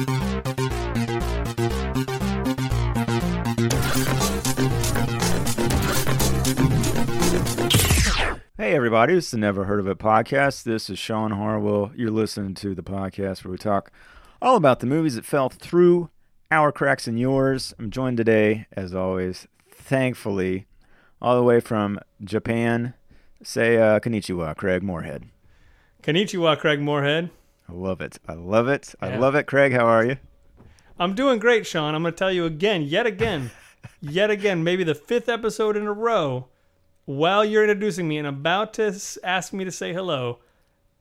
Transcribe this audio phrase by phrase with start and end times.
[0.00, 0.06] Hey,
[8.74, 10.62] everybody, this is the Never Heard of It podcast.
[10.62, 11.92] This is Sean Harwell.
[11.94, 13.92] You're listening to the podcast where we talk
[14.40, 16.08] all about the movies that fell through
[16.50, 17.74] our cracks and yours.
[17.78, 20.66] I'm joined today, as always, thankfully,
[21.20, 22.94] all the way from Japan.
[23.42, 25.24] Say uh, konnichiwa, Craig Moorhead.
[26.02, 27.28] Konnichiwa, Craig Moorhead.
[27.70, 28.18] I love it.
[28.26, 28.94] I love it.
[29.00, 29.18] I Yeah.
[29.18, 29.46] love it.
[29.46, 30.16] Craig, how are you?
[30.98, 31.94] I'm doing great, Sean.
[31.94, 33.50] I'm going to tell you again, yet again,
[34.00, 36.48] yet again, maybe the fifth episode in a row,
[37.04, 38.92] while you're introducing me and about to
[39.24, 40.40] ask me to say hello,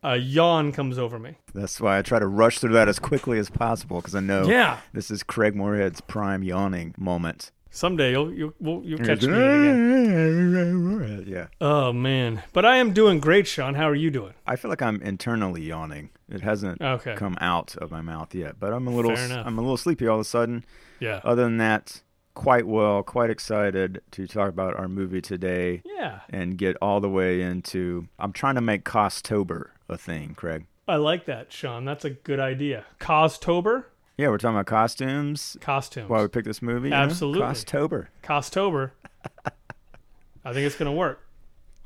[0.03, 1.35] a yawn comes over me.
[1.53, 4.47] That's why I try to rush through that as quickly as possible because I know
[4.47, 4.77] Yeah.
[4.93, 7.51] this is Craig Moorhead's prime yawning moment.
[7.71, 11.23] Someday you'll you'll, you'll, you'll catch me again.
[11.27, 11.47] Yeah.
[11.61, 13.75] Oh man, but I am doing great, Sean.
[13.75, 14.33] How are you doing?
[14.47, 16.09] I feel like I'm internally yawning.
[16.29, 17.15] It hasn't Okay.
[17.15, 20.15] come out of my mouth yet, but I'm a little I'm a little sleepy all
[20.15, 20.63] of a sudden.
[20.99, 21.21] Yeah.
[21.23, 22.01] Other than that,
[22.35, 26.21] quite well, quite excited to talk about our movie today yeah.
[26.29, 30.65] and get all the way into I'm trying to make Costober a thing, Craig.
[30.87, 31.85] I like that, Sean.
[31.85, 32.85] That's a good idea.
[32.99, 33.85] Caustober
[34.17, 35.57] Yeah, we're talking about costumes.
[35.61, 36.09] costumes.
[36.09, 36.87] Why we picked this movie?
[36.87, 36.97] you know?
[36.97, 37.41] Absolutely.
[37.41, 38.07] Costober.
[38.23, 38.91] Caustober.
[40.45, 41.19] I think it's gonna work.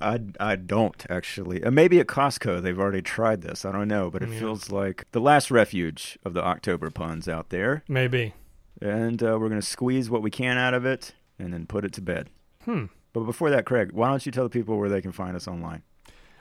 [0.03, 1.63] I, I don't actually.
[1.63, 3.63] Uh, maybe at Costco they've already tried this.
[3.65, 4.39] I don't know, but it Yeah.
[4.39, 7.83] feels like the last refuge of the October puns out there.
[7.87, 8.33] Maybe.
[8.81, 11.85] And uh, we're going to squeeze what we can out of it and then put
[11.85, 12.29] it to bed.
[12.65, 12.85] Hmm.
[13.13, 15.47] But before that, Craig, why don't you tell the people where they can find us
[15.47, 15.83] online?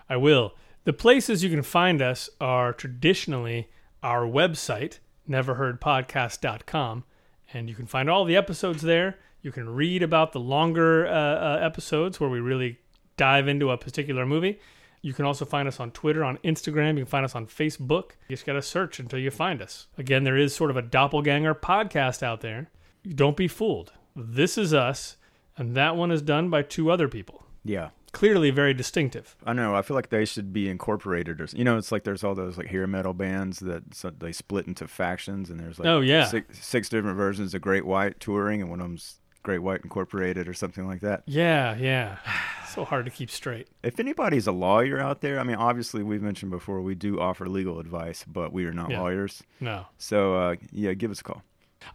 [0.08, 0.54] I will.
[0.84, 3.68] The places you can find us are traditionally
[4.02, 7.04] our website, neverheardpodcast.com,
[7.52, 9.18] and you can find all the episodes there.
[9.42, 12.78] You can read about the longer uh, uh, episodes where we really
[13.16, 14.58] dive into a particular movie.
[15.04, 16.90] You can also find us on Twitter, on Instagram.
[16.96, 18.12] You can find us on Facebook.
[18.28, 19.88] You just got to search until you find us.
[19.98, 22.70] Again, there is sort of a doppelganger podcast out there.
[23.08, 23.92] Don't be fooled.
[24.14, 25.16] This is us,
[25.56, 27.44] and that one is done by two other people.
[27.64, 27.90] Yeah.
[28.12, 29.34] Clearly very distinctive.
[29.44, 29.74] I know.
[29.74, 32.58] I feel like they should be incorporated, or you know, it's like there's all those
[32.58, 36.26] like hair metal bands that so they split into factions, and there's like Oh, yeah.
[36.26, 40.48] six, six different versions of Great White touring, and one of them's Great White Incorporated
[40.48, 41.22] or something like that.
[41.26, 42.18] Yeah, yeah.
[42.68, 43.68] so hard to keep straight.
[43.82, 47.48] If anybody's a lawyer out there, I mean, obviously we've mentioned before we do offer
[47.48, 49.00] legal advice, but we are not Yeah.
[49.00, 49.42] lawyers.
[49.60, 49.86] No.
[49.98, 51.42] So uh, yeah, give us a call.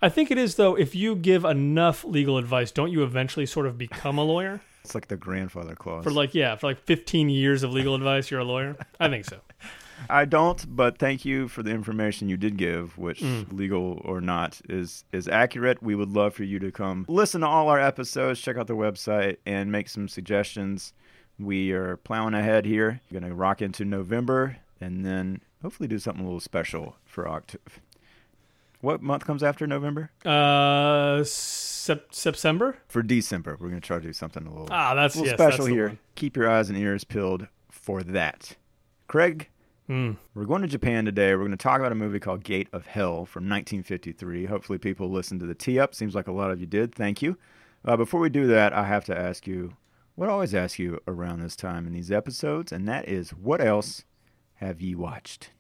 [0.01, 3.65] I think it is though if you give enough legal advice, don't you eventually sort
[3.67, 4.61] of become a lawyer?
[4.87, 6.05] It's like the grandfather clause.
[6.05, 8.77] For like yeah, for like 15 years of legal advice, you're a lawyer?
[9.01, 9.39] I think so.
[10.09, 13.51] I don't, but thank you for the information you did give, which Mm.
[13.51, 15.81] legal or not is is accurate.
[15.83, 18.75] We would love for you to come listen to all our episodes, check out the
[18.75, 20.93] website, and make some suggestions.
[21.39, 23.01] We are plowing ahead here.
[23.11, 27.27] We're Going to rock into November, and then hopefully do something a little special for
[27.27, 27.63] October.
[28.81, 30.11] What month comes after November?
[30.23, 32.77] Uh sep- September?
[32.87, 35.31] For December, we're going to try to do something a little, Ah, that's a little
[35.31, 35.97] yes, special that's here.
[36.15, 38.55] Keep your eyes and ears peeled for that.
[39.07, 39.49] Craig,
[39.89, 40.17] Mm.
[40.35, 41.31] We're going to Japan today.
[41.31, 44.45] We're going to talk about a movie called Gate of Hell from 1953.
[44.45, 45.95] Hopefully, people listened to the tee up.
[45.95, 46.93] Seems like a lot of you did.
[46.93, 47.37] Thank you.
[47.85, 49.77] Uh, before we do that, I have to ask you
[50.15, 53.61] what I always ask you around this time in these episodes, and that is what
[53.61, 54.03] else
[54.55, 55.51] have you watched?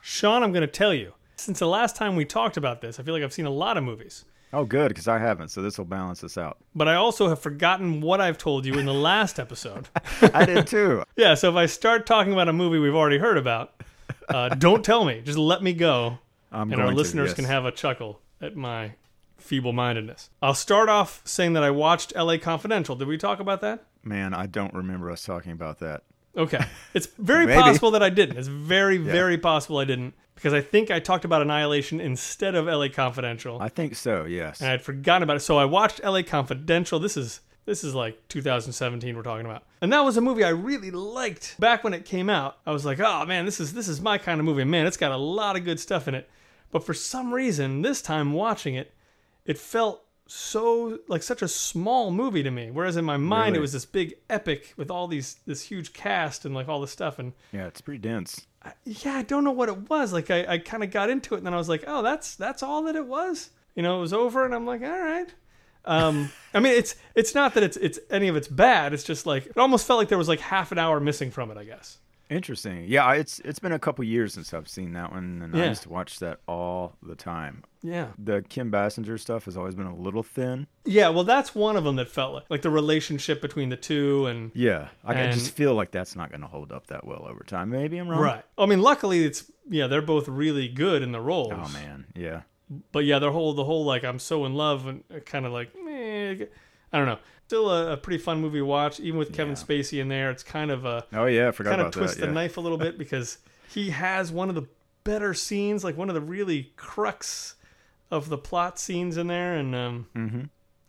[0.00, 1.14] Sean, I'm going to tell you.
[1.34, 3.76] Since the last time we talked about this, I feel like I've seen a lot
[3.76, 4.24] of movies.
[4.52, 6.58] Oh, good, because I haven't, so this will balance us out.
[6.74, 9.88] But I also have forgotten what I've told you in the last episode.
[10.22, 11.02] I did too.
[11.16, 13.82] Yeah, so if I start talking about a movie we've already heard about,
[14.28, 15.20] uh, don't tell me.
[15.24, 16.18] Just let me go,
[16.52, 17.34] I'm and our going to, listeners yes.
[17.34, 18.92] can have a chuckle at my
[19.38, 20.30] feeble-mindedness.
[20.40, 22.38] I'll start off saying that I watched L.A.
[22.38, 22.94] Confidential.
[22.94, 23.84] Did we talk about that?
[24.04, 26.04] Man, I don't remember us talking about that.
[26.36, 26.64] Okay,
[26.94, 28.36] it's very possible that I didn't.
[28.36, 32.68] It's very, very possible I didn't because I think I talked about Annihilation instead of
[32.68, 32.88] L.A.
[32.88, 34.24] Confidential, I think so.
[34.24, 34.60] Yes.
[34.60, 35.40] and I'd forgotten about it.
[35.40, 36.22] So I watched L.A.
[36.22, 36.98] Confidential.
[36.98, 40.48] This is this is like 2017 we're talking about, and that was a movie I
[40.50, 42.56] really liked back when it came out.
[42.66, 44.64] I was like, oh man, this is this is my kind of movie.
[44.64, 46.28] Man, it's got a lot of good stuff in it.
[46.70, 48.92] But for some reason, this time watching it,
[49.44, 52.70] it felt so like such a small movie to me.
[52.70, 53.58] Whereas in my mind, Really?
[53.58, 56.90] it was this big epic with all these this huge cast and like all this
[56.90, 57.18] stuff.
[57.18, 58.46] And yeah, it's pretty dense.
[58.84, 60.12] Yeah, I don't know what it was.
[60.12, 62.34] Like I, I kind of got into it, and then I was like, oh, that's
[62.36, 63.50] that's all that it was.
[63.74, 65.32] You know, it was over, and I'm like, all right.
[65.84, 68.92] Um, I mean, it's it's not that it's it's any of it's bad.
[68.92, 71.50] It's just like it almost felt like there was like half an hour missing from
[71.50, 71.56] it.
[71.56, 71.98] I guess.
[72.30, 72.84] Interesting.
[72.86, 75.82] Yeah, it's it's been a couple years since I've seen that one, and I used
[75.84, 77.64] to watch that all the time.
[77.82, 78.08] Yeah.
[78.18, 80.66] The Kim Basinger stuff has always been a little thin.
[80.84, 81.08] Yeah.
[81.08, 84.50] Well, that's one of them that felt like like the relationship between the two and
[84.54, 87.44] Yeah, I, And- just feel like that's not going to hold up that well over
[87.44, 87.70] time.
[87.70, 88.20] Maybe I'm wrong.
[88.20, 88.44] Right.
[88.58, 91.52] I mean, luckily it's yeah, they're both really good in the roles.
[91.54, 92.42] Oh man, yeah.
[92.92, 95.70] But yeah, the whole the whole like I'm so in love and kind of like
[95.88, 96.44] eh,
[96.92, 97.18] I don't know.
[97.48, 99.62] Still a, a pretty fun movie to watch, even with Kevin Yeah.
[99.62, 100.30] Spacey in there.
[100.30, 102.26] It's kind of a Oh yeah, I forgot kind of twist that.
[102.26, 103.38] the knife a little bit because
[103.70, 104.66] he has one of the
[105.04, 107.54] better scenes, like one of the really crux
[108.10, 110.40] of the plot scenes in there, and um, Mm-hmm.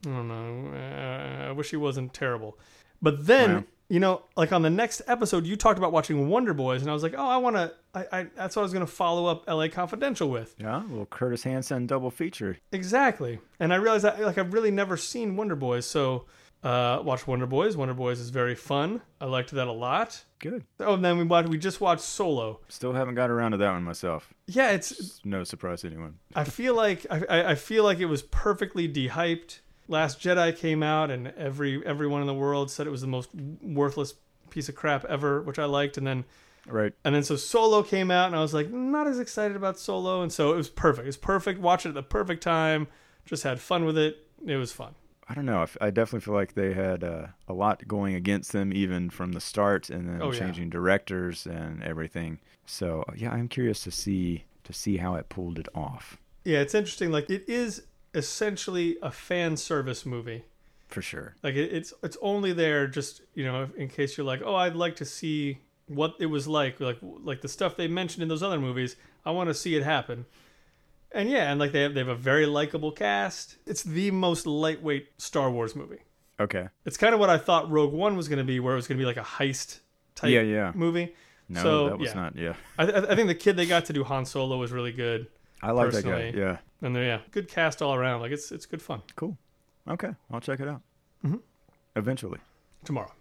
[0.06, 0.72] I don't know.
[0.78, 2.58] Uh, I wish he wasn't terrible.
[3.02, 3.64] But then, Wow.
[3.90, 6.94] you know, like on the next episode, you talked about watching Wonder Boys, and I
[6.94, 7.74] was like, oh, I want to.
[7.94, 9.68] I, I that's what I was going to follow up L.A.
[9.70, 10.56] Confidential with.
[10.58, 12.58] Yeah, a little Curtis Hanson double feature.
[12.72, 13.40] Exactly.
[13.62, 16.26] And I realized that like I've really never seen Wonder Boys, so
[16.64, 17.78] uh, watch Wonder Boys.
[17.78, 19.02] Wonder Boys is very fun.
[19.22, 20.24] I liked that a lot.
[20.40, 20.66] Good.
[20.80, 21.50] Oh, and then we watched.
[21.50, 22.60] We just watched Solo.
[22.68, 24.34] Still haven't got around to that one myself.
[24.48, 26.16] Yeah, it's It's no surprise to anyone.
[26.36, 29.60] I feel like I, I- I feel like it was perfectly dehyped.
[29.88, 33.30] Last Jedi came out, and every everyone in the world said it was the most
[33.62, 34.14] worthless
[34.50, 35.98] piece of crap ever, which I liked.
[35.98, 36.26] And then
[36.68, 36.94] Right.
[37.04, 40.22] and then so Solo came out, and I was like not as excited about Solo,
[40.22, 41.06] and so it was perfect.
[41.06, 41.60] It was perfect.
[41.60, 42.88] Watch it at the perfect time.
[43.26, 44.28] Just had fun with it.
[44.46, 44.94] It was fun.
[45.30, 45.60] I don't know.
[45.60, 49.12] I, f- I definitely feel like they had uh, a lot going against them, even
[49.12, 50.40] from the start, and then Oh, yeah.
[50.40, 52.40] changing directors and everything.
[52.66, 56.18] So yeah, I'm curious to see to see how it pulled it off.
[56.46, 57.12] Yeah, it's interesting.
[57.12, 57.84] Like it is
[58.16, 60.46] essentially a fan service movie.
[60.88, 61.36] For sure.
[61.44, 64.76] Like it, it's it's only there just you know in case you're like, oh, I'd
[64.76, 68.44] like to see what it was like, like like the stuff they mentioned in those
[68.44, 68.96] other movies.
[69.26, 70.26] I want to see it happen.
[71.12, 73.58] And yeah, and like they have they have a very likable cast.
[73.66, 76.00] It's the most lightweight Star Wars movie.
[76.40, 76.68] Okay.
[76.86, 78.88] It's kind of what I thought Rogue One was going to be, where it was
[78.88, 79.80] going to be like a heist
[80.16, 80.72] type Yeah, yeah.
[80.76, 81.14] movie.
[81.50, 82.14] No, So, that was yeah.
[82.14, 82.36] not.
[82.36, 82.54] Yeah.
[82.78, 85.28] I, I I think the kid they got to do Han Solo was really good,
[85.64, 86.32] I like that guy.
[86.36, 86.58] Yeah.
[86.82, 88.22] and they're yeah, good cast all around.
[88.22, 89.02] Like it's it's good fun.
[89.16, 89.36] Cool.
[89.88, 90.82] Okay, I'll check it out.
[91.26, 91.42] Mhm.
[91.96, 92.40] Eventually.
[92.86, 93.12] tomorrow.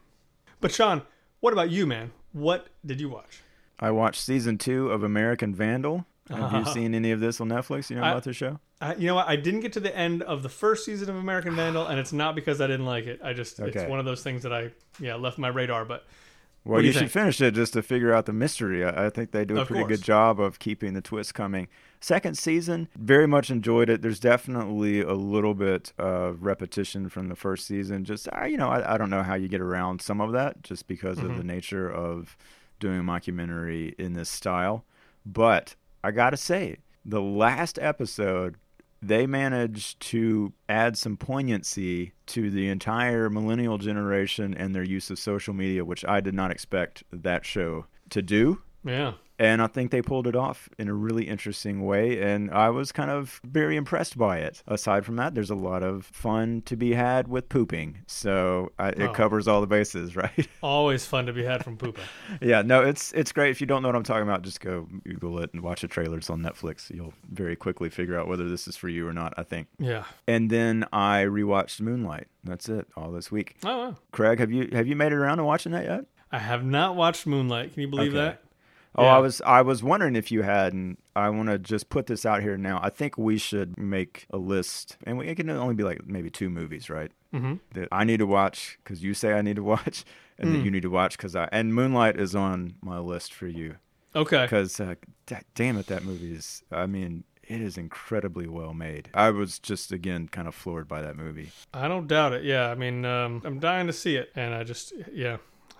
[0.60, 1.02] But Sean,
[1.40, 2.12] what about you, man?
[2.32, 3.40] What did you watch?
[3.80, 6.04] I watched season two of American Vandal.
[6.28, 7.90] Have you seen any of this on Netflix?
[7.90, 8.58] You know I- about this show?
[8.80, 9.26] I, you know what?
[9.28, 12.12] I didn't get to the end of the first season of American Vandal, and it's
[12.12, 13.20] not because I didn't like it.
[13.24, 13.80] I just Okay.
[13.80, 14.70] it's one of those things that I
[15.00, 15.84] yeah left my radar.
[15.84, 16.04] But
[16.64, 17.10] Well, do you, you should think?
[17.10, 18.84] finish it just to figure out the mystery.
[18.84, 19.96] I, I think they do a Of pretty course.
[19.98, 21.66] good job of keeping the twist coming.
[22.00, 24.00] Second season, very much enjoyed it.
[24.02, 28.04] There's definitely a little bit of repetition from the first season.
[28.04, 30.62] Just uh, you know, I, I don't know how you get around some of that,
[30.62, 32.36] just because of the nature of
[32.78, 34.84] doing a mockumentary in this style.
[35.26, 35.74] But
[36.08, 38.56] I gotta say, the last episode
[39.02, 45.18] they managed to add some poignancy to the entire millennial generation and their use of
[45.18, 48.62] social media, which I did not expect that show to do.
[48.88, 52.20] Yeah, And I think they pulled it off in a really interesting way.
[52.20, 54.62] And I was kind of very impressed by it.
[54.66, 57.98] Aside from that, there's a lot of fun to be had with pooping.
[58.08, 59.12] So I, it Oh.
[59.12, 60.48] covers all the bases, right?
[60.62, 62.02] always fun to be had from pooping.
[62.40, 63.50] yeah, no, it's it's great.
[63.50, 65.88] If you don't know what I'm talking about, just go Google it and watch the
[65.88, 66.90] trailers on Netflix.
[66.90, 69.68] You'll very quickly figure out whether this is for you or not, I think.
[69.78, 70.04] Yeah.
[70.26, 72.26] And then I rewatched Moonlight.
[72.42, 73.56] That's it, all this week.
[73.64, 73.96] Oh, wow.
[74.10, 76.04] Craig, have you have you made it around to watching that yet?
[76.32, 77.72] I have not watched Moonlight.
[77.72, 78.18] Can you believe Okay.
[78.24, 78.42] that?
[78.98, 79.16] Oh, Yeah.
[79.16, 82.26] I was I was wondering if you had, and I want to just put this
[82.26, 82.80] out here now.
[82.82, 86.30] I think we should make a list, and we, it can only be like maybe
[86.30, 87.10] two movies, right?
[87.32, 87.54] Mm-hmm.
[87.74, 90.04] That I need to watch because you say I need to watch,
[90.38, 90.64] and that Mm.
[90.64, 93.76] you need to watch because I and Moonlight is on my list for you
[94.16, 94.42] Okay.
[94.42, 94.94] because uh,
[95.26, 96.62] da- damn it, that movie is.
[96.72, 99.10] I mean, it is incredibly well made.
[99.14, 101.50] I was just again kind of floored by that movie.
[101.72, 102.44] I don't doubt it.
[102.44, 102.68] Yeah.
[102.70, 105.36] I mean, um, I'm dying to see it, and I just yeah,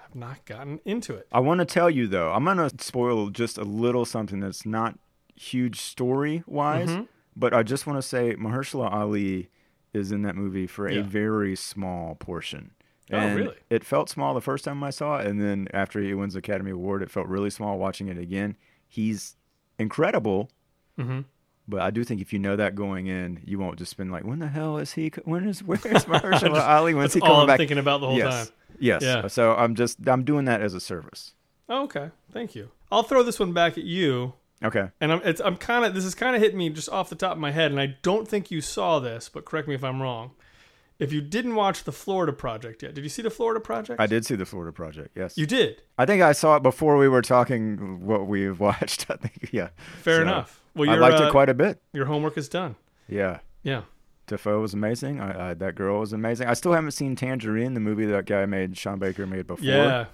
[0.08, 1.26] I've not gotten into it.
[1.32, 4.98] I want to tell you though, I'm gonna spoil just a little something that's not
[5.36, 7.08] huge story wise, Mhm.
[7.36, 9.50] but I just want to say Mahershala Ali
[9.92, 11.00] is in that movie for Yeah.
[11.00, 12.72] a very small portion.
[13.12, 13.56] Oh, really?
[13.70, 16.40] It felt small the first time I saw it, and then after he wins the
[16.40, 18.56] Academy Award, it felt really small watching it again.
[18.86, 19.36] He's
[19.78, 20.50] incredible,
[20.98, 21.20] Mm-hmm.
[21.68, 24.24] but I do think if you know that going in, you won't just been like,
[24.24, 25.10] "When the hell is he?
[25.24, 26.92] When is where's Mahershala Ali?
[26.94, 28.54] When's That's he all coming I'm back?" thinking about the whole yes, time.
[28.80, 29.02] Yes.
[29.02, 29.26] Yeah.
[29.28, 31.34] So I'm just I'm doing that as a service.
[31.68, 32.10] Oh, okay.
[32.32, 32.70] Thank you.
[32.90, 34.32] I'll throw this one back at you.
[34.64, 34.88] Okay.
[35.00, 37.14] And I'm, it's, I'm kind of this is kind of hitting me just off the
[37.16, 39.84] top of my head, and I don't think you saw this, but correct me if
[39.84, 40.32] I'm wrong.
[40.98, 44.00] If you didn't watch the Florida Project yet, did you see the Florida Project?
[44.00, 45.10] I did see the Florida Project.
[45.16, 45.38] Yes.
[45.38, 45.82] You did.
[45.96, 49.08] I think I saw it before we were talking what we've watched.
[49.08, 49.68] I think yeah.
[50.02, 50.60] Fair So, enough.
[50.74, 51.80] Well, I liked uh, it quite a bit.
[51.92, 52.74] your homework is done.
[53.08, 53.38] Yeah.
[53.62, 53.82] Yeah.
[54.28, 55.20] Defoe was amazing.
[55.20, 56.46] I, I, that girl was amazing.
[56.46, 59.64] I still haven't seen Tangerine, the movie that guy made, Sean Baker made before.
[59.64, 60.06] Yeah.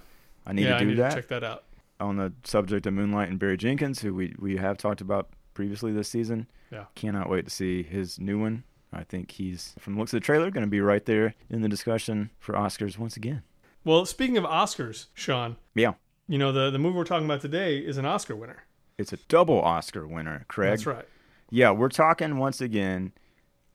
[0.45, 0.69] I need yeah.
[0.69, 1.09] to I do need that.
[1.11, 1.63] to check that out.
[1.99, 5.91] On the subject of Moonlight and Barry Jenkins, who we, we have talked about previously
[5.93, 6.47] this season.
[6.71, 6.85] Yeah.
[6.95, 8.63] Cannot wait to see his new one.
[8.91, 11.61] I think he's, from the looks of the trailer, going to be right there in
[11.61, 13.43] the discussion for Oscars once again.
[13.83, 15.93] Well, speaking of Oscars, Sean, Yeah.
[16.27, 18.63] you know the the movie we're talking about today is an Oscar winner.
[18.97, 20.71] It's a double Oscar winner, Craig.
[20.71, 21.05] That's right.
[21.51, 23.11] Yeah, we're talking once again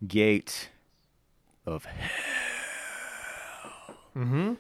[0.06, 0.70] Gate
[1.66, 1.86] of
[4.16, 4.56] Mm-hmm.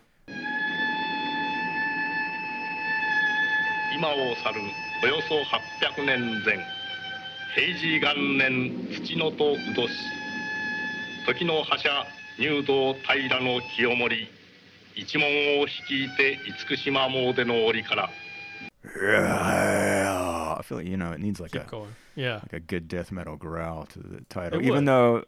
[3.96, 4.60] 今を去る
[5.02, 5.34] およそ
[5.96, 6.58] 800年前
[7.54, 9.94] 平治元年土のと宇土市
[11.26, 12.06] 時の覇者
[12.38, 14.28] 入道平の清盛
[14.94, 18.10] 一門を率いて厳島詣の折から
[20.60, 21.94] I feel like, you know, it needs like Keep a going.
[22.14, 22.34] Yeah.
[22.42, 24.60] like a good death metal growl to the title.
[24.60, 24.86] It Even would.
[24.86, 25.24] though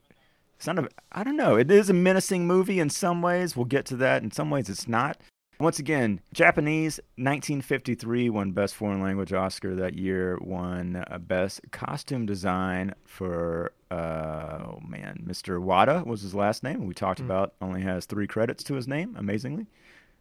[0.57, 3.57] it's not a, I don't know, it is a menacing movie in some ways.
[3.57, 4.23] We'll get to that.
[4.23, 5.19] In some ways, it's not.
[5.59, 10.39] Once again, Japanese, 1953 won Best Foreign Language Oscar that year.
[10.41, 15.61] Won uh, Best Costume Design for, uh, oh man, Mr.
[15.61, 16.87] Wada was his last name.
[16.87, 19.67] We talked about only has three credits to his name, amazingly.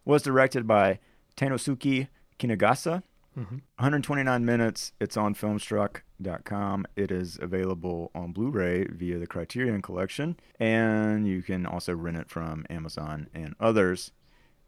[0.04, 0.98] Was directed by
[1.36, 3.02] Teinosuke Kinugasa.
[3.34, 4.92] 129 minutes.
[5.00, 6.86] It's on filmstruck.com.
[6.96, 12.18] It is available on Blu ray via the Criterion Collection, and you can also rent
[12.18, 14.12] it from Amazon and others.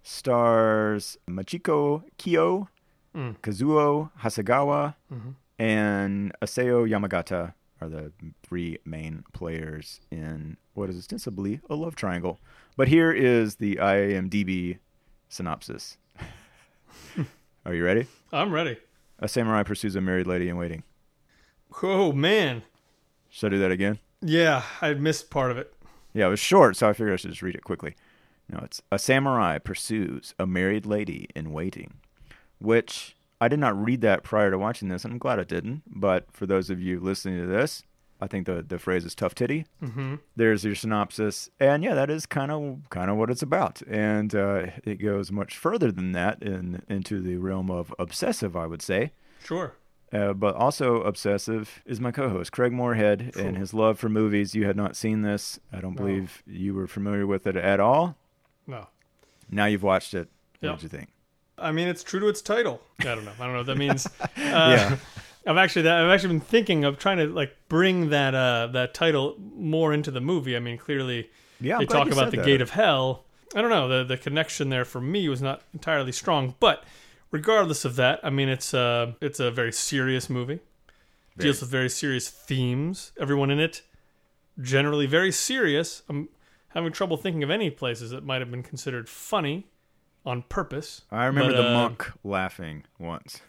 [0.03, 2.69] Stars Machiko Kyo,
[3.15, 3.37] Mm.
[3.43, 5.35] Kazuo Hasegawa, Mhm.
[5.59, 12.41] and Isao Yamagata are the three main players in what is ostensibly a love triangle.
[12.77, 14.79] But here is the IMDb
[15.29, 15.97] synopsis.
[17.67, 18.07] are you ready?
[18.33, 18.79] I'm ready.
[19.19, 20.83] A samurai pursues a married lady in waiting.
[21.83, 22.63] Oh man.
[23.31, 23.99] Should I do that again?
[24.21, 25.73] Yeah, I missed part of it.
[26.13, 27.97] Yeah, it was short, so I figured I should just read it quickly.
[28.49, 31.95] No, it's a samurai pursues a married lady in waiting,
[32.59, 35.83] which I did not read that prior to watching this, and I'm glad I didn't.
[35.87, 37.83] But for those of you listening to this,
[38.25, 39.67] I think the the phrase is tough titty.
[39.83, 40.15] Mm-hmm.
[40.35, 44.35] There's your synopsis, and yeah, that is kind of kind of what it's about, and
[44.35, 48.83] uh, it goes much further than that in into the realm of obsessive, I would
[48.83, 49.13] say.
[49.45, 49.75] Sure.
[50.13, 54.55] Uh, but also obsessive is my co-host Craig Moorhead and his love for movies.
[54.55, 55.59] You had not seen this.
[55.73, 56.05] I don't No.
[56.05, 58.17] believe you were familiar with it at all.
[58.67, 58.87] No.
[59.51, 60.29] Now you've watched it.
[60.61, 60.75] What Yep.
[60.77, 61.09] did you think?
[61.59, 62.81] I mean, it's true to its title.
[63.01, 63.33] I don't know.
[63.39, 64.07] I don't know what that means.
[64.21, 64.97] Uh, Yeah.
[65.47, 69.37] I've actually I've actually been thinking of trying to like bring that uh that title
[69.39, 70.57] more into the movie.
[70.57, 72.47] I mean, clearly Yeah, they talk about the that.
[72.47, 73.25] gate of hell.
[73.55, 73.89] I don't know.
[73.89, 76.85] The the connection there for me was not entirely strong, but
[77.31, 80.61] regardless of that, I mean, it's uh it's a very serious movie.
[81.37, 83.13] Deals with very serious themes.
[83.19, 83.83] Everyone in it
[84.61, 86.03] generally very serious.
[86.09, 86.29] I'm
[86.69, 89.67] having trouble thinking of any places that might have been considered funny
[90.25, 91.03] on purpose.
[91.11, 93.41] I remember But, the uh, monk laughing once.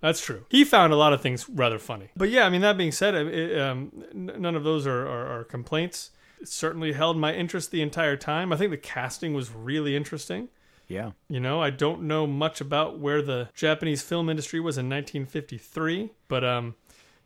[0.00, 0.44] That's true.
[0.50, 2.10] He found a lot of things rather funny.
[2.16, 5.44] But yeah, I mean, that being said, it, um, none of those are, are, are
[5.44, 6.10] complaints.
[6.40, 8.52] It certainly held my interest the entire time.
[8.52, 10.48] I think the casting was really interesting.
[10.86, 11.12] Yeah.
[11.28, 16.10] You know, I don't know much about where the Japanese film industry was in 1953,
[16.28, 16.74] but um,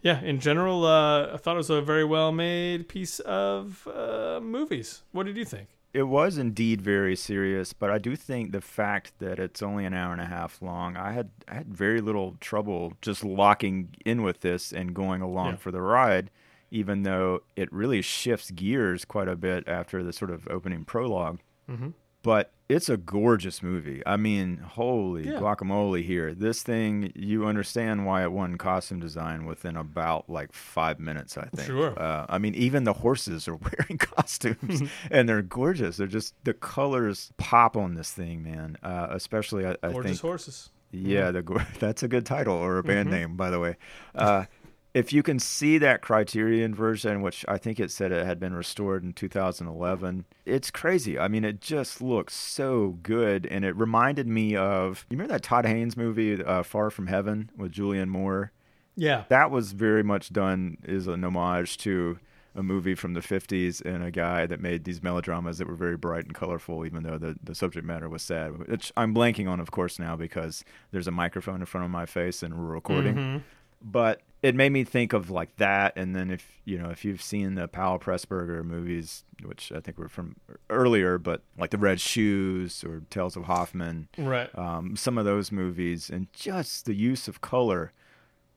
[0.00, 4.40] yeah, in general, uh, I thought it was a very well made piece of uh,
[4.42, 5.02] movies.
[5.12, 5.68] What did you think?
[5.92, 9.92] It was indeed very serious, but I do think the fact that it's only an
[9.94, 14.22] hour and a half long, I had I had very little trouble just locking in
[14.22, 15.56] with this and going along Yeah.
[15.56, 16.30] for the ride,
[16.70, 21.40] even though it really shifts gears quite a bit after the sort of opening prolog
[21.68, 21.94] Mhm.
[22.22, 24.00] But it's a gorgeous movie.
[24.06, 25.40] I mean, holy Yeah.
[25.40, 26.32] guacamole here.
[26.34, 31.46] This thing, you understand why it won costume design within about like five minutes, I
[31.54, 31.66] think.
[31.66, 32.00] Sure.
[32.00, 35.96] Uh, I mean, even the horses are wearing costumes and they're gorgeous.
[35.96, 38.76] They're just, the colors pop on this thing, man.
[38.82, 40.20] Uh, especially, I, I Gorgeous think.
[40.20, 40.70] horses.
[40.92, 41.42] Yeah, the
[41.78, 43.16] that's a good title or a band Mm-hmm.
[43.18, 43.76] name, by the way.
[44.14, 44.44] Uh,
[44.92, 48.54] if you can see that Criterion version, which I think it said it had been
[48.54, 51.18] restored in 2011, it's crazy.
[51.18, 55.42] I mean, it just looks so good, and it reminded me of you remember that
[55.42, 58.52] Todd Haynes movie, uh, Far from Heaven, with Julianne Moore.
[58.96, 59.24] Yeah.
[59.28, 62.18] That was very much done as an homage to
[62.56, 65.96] a movie from the 50s and a guy that made these melodramas that were very
[65.96, 69.60] bright and colorful, even though the, the subject matter was sad, which I'm blanking on,
[69.60, 73.14] of course, now because there's a microphone in front of my face and we're recording.
[73.14, 73.42] Mhm.
[73.80, 75.92] But it made me think of like that.
[75.96, 79.98] And then if, you know, if you've seen the Powell Pressburger movies, which I think
[79.98, 80.36] were from
[80.70, 84.48] earlier, but like The Red Shoes or Tales of Hoffmann, Right.
[84.58, 87.92] um, some of those movies and just the use of color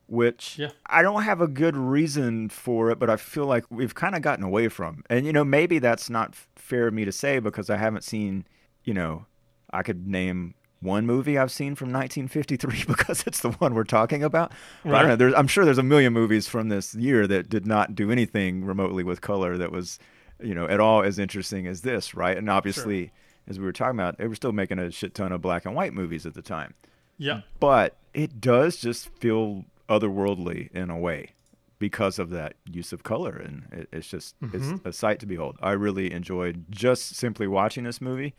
[0.08, 0.72] which Yeah.
[0.86, 4.22] I don't have a good reason for it, but I feel like we've kind of
[4.22, 5.04] gotten away from.
[5.10, 8.46] And you know, maybe that's not fair of me to say because I haven't seen,
[8.84, 9.26] you know,
[9.72, 14.24] I could name one movie I've seen from 1953 because it's the one we're talking
[14.24, 14.52] about.
[14.84, 17.50] But I don't know, there's, I'm sure there's a million movies from this year that
[17.50, 20.00] did not do anything remotely with color that was,
[20.42, 22.38] you know, at all as interesting as this, right?
[22.38, 23.12] And obviously,
[23.48, 25.76] as we were talking about, they were still making a shit ton of black and
[25.76, 26.74] white movies at the time.
[27.20, 27.42] Yeah.
[27.60, 31.30] but it does just feel otherworldly in a way
[31.80, 33.36] because of that use of color.
[33.36, 34.88] And it, it's just it's mm-hmm.
[34.88, 35.58] a sight to behold.
[35.62, 38.34] I really enjoyed just simply watching this movie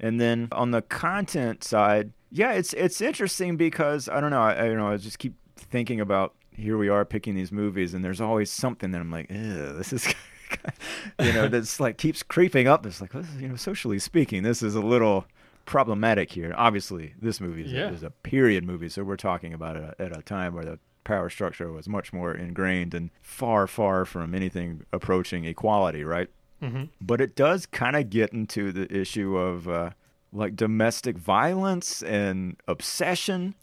[0.00, 4.52] and then on the content side yeah it's it's interesting because i don't know i,
[4.64, 8.04] I don't know i just keep thinking about here we are picking these movies and
[8.04, 10.06] there's always something that i'm like this is
[11.20, 12.86] you know that's like keeps creeping up.
[12.86, 15.26] It's like you know socially speaking this is a little
[15.66, 16.54] problematic here.
[16.56, 17.88] Obviously this movie is, Yeah.
[17.90, 20.78] a, is a period movie so we're talking about it at a time where the
[21.04, 26.28] power structure was much more ingrained and far far from anything approaching equality right
[26.60, 29.90] hmm but it does kind of get into the issue of uh,
[30.32, 33.54] like domestic violence and obsession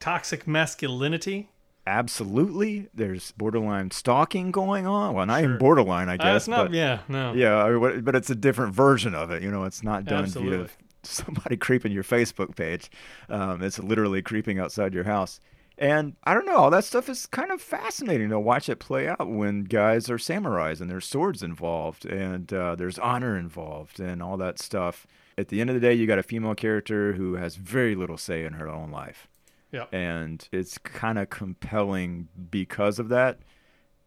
[0.00, 1.50] Toxic masculinity.
[1.86, 6.66] absolutely there's borderline stalking going on well not even borderline i Uh, guess it's not.
[6.66, 7.00] but yeah.
[7.08, 7.32] No.
[7.34, 10.26] yeah I mean, but it's a different version of it you know it's not done
[10.26, 10.66] via
[11.02, 12.90] somebody creeping your facebook page
[13.28, 15.40] um, it's literally creeping outside your house
[15.80, 19.08] and i don't know all that stuff is kind of fascinating to watch it play
[19.08, 24.22] out when guys are samurais and there's swords involved and uh, there's honor involved and
[24.22, 25.06] all that stuff.
[25.38, 28.18] At the end of the day you got a female character who has very little
[28.18, 29.26] say in her own life.
[29.72, 29.86] Yeah.
[29.92, 33.38] and it's kind of compelling because of that.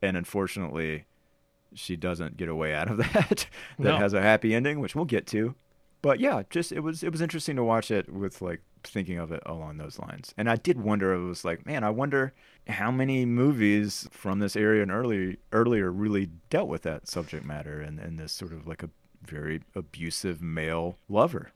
[0.01, 1.06] And unfortunately
[1.74, 3.13] she doesn't get away out of that.
[3.15, 3.48] That
[3.80, 3.98] No.
[3.98, 5.56] has a happy ending which we'll get to
[6.03, 9.31] but yeah just it was it was interesting to watch it with like thinking of
[9.31, 10.36] it along those lines.
[10.38, 12.33] And i did wonder it was like man i wonder
[12.67, 17.81] how many movies from this area and early earlier really dealt with that subject matter
[17.81, 18.89] and, and this sort of like a
[19.25, 21.51] very abusive male lover.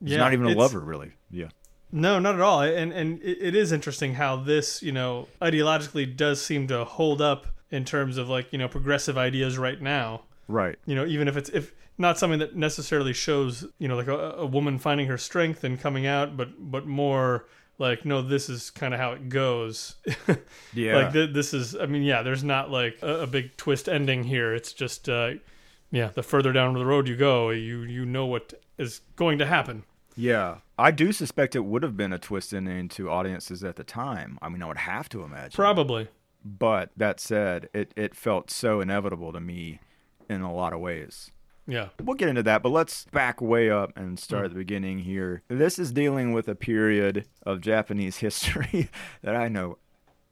[0.00, 1.12] He's Yeah, not even a lover really.
[1.30, 1.48] Yeah.
[1.90, 2.62] No, not at all.
[2.62, 7.20] And and it, it is interesting how this, you know, ideologically does seem to hold
[7.20, 10.22] up in terms of like you know progressive ideas right now.
[10.48, 10.76] right.
[10.86, 14.32] You know, even if it's if not something that necessarily shows you know like a,
[14.32, 17.46] a woman finding her strength and coming out, but but more
[17.78, 19.96] like no, this is kind of how it goes.
[20.74, 21.74] yeah like th- this is.
[21.74, 24.54] I mean, yeah, there's not like a, a big twist ending here.
[24.54, 25.08] It's just.
[25.08, 25.32] uh
[25.92, 29.46] yeah, the further down the road you go, you you know what is going to
[29.46, 29.84] happen.
[30.16, 33.84] Yeah, I do suspect it would have been a twist ending to audiences at the
[33.84, 34.38] time.
[34.42, 35.54] I mean, I would have to imagine.
[35.54, 36.08] Probably.
[36.44, 39.80] But that said, it, it felt so inevitable to me
[40.28, 41.30] in a lot of ways.
[41.66, 41.88] Yeah.
[42.02, 45.42] We'll get into that, but let's back way up and start at the beginning here.
[45.48, 48.88] This is dealing with a period of Japanese history
[49.22, 49.78] that I know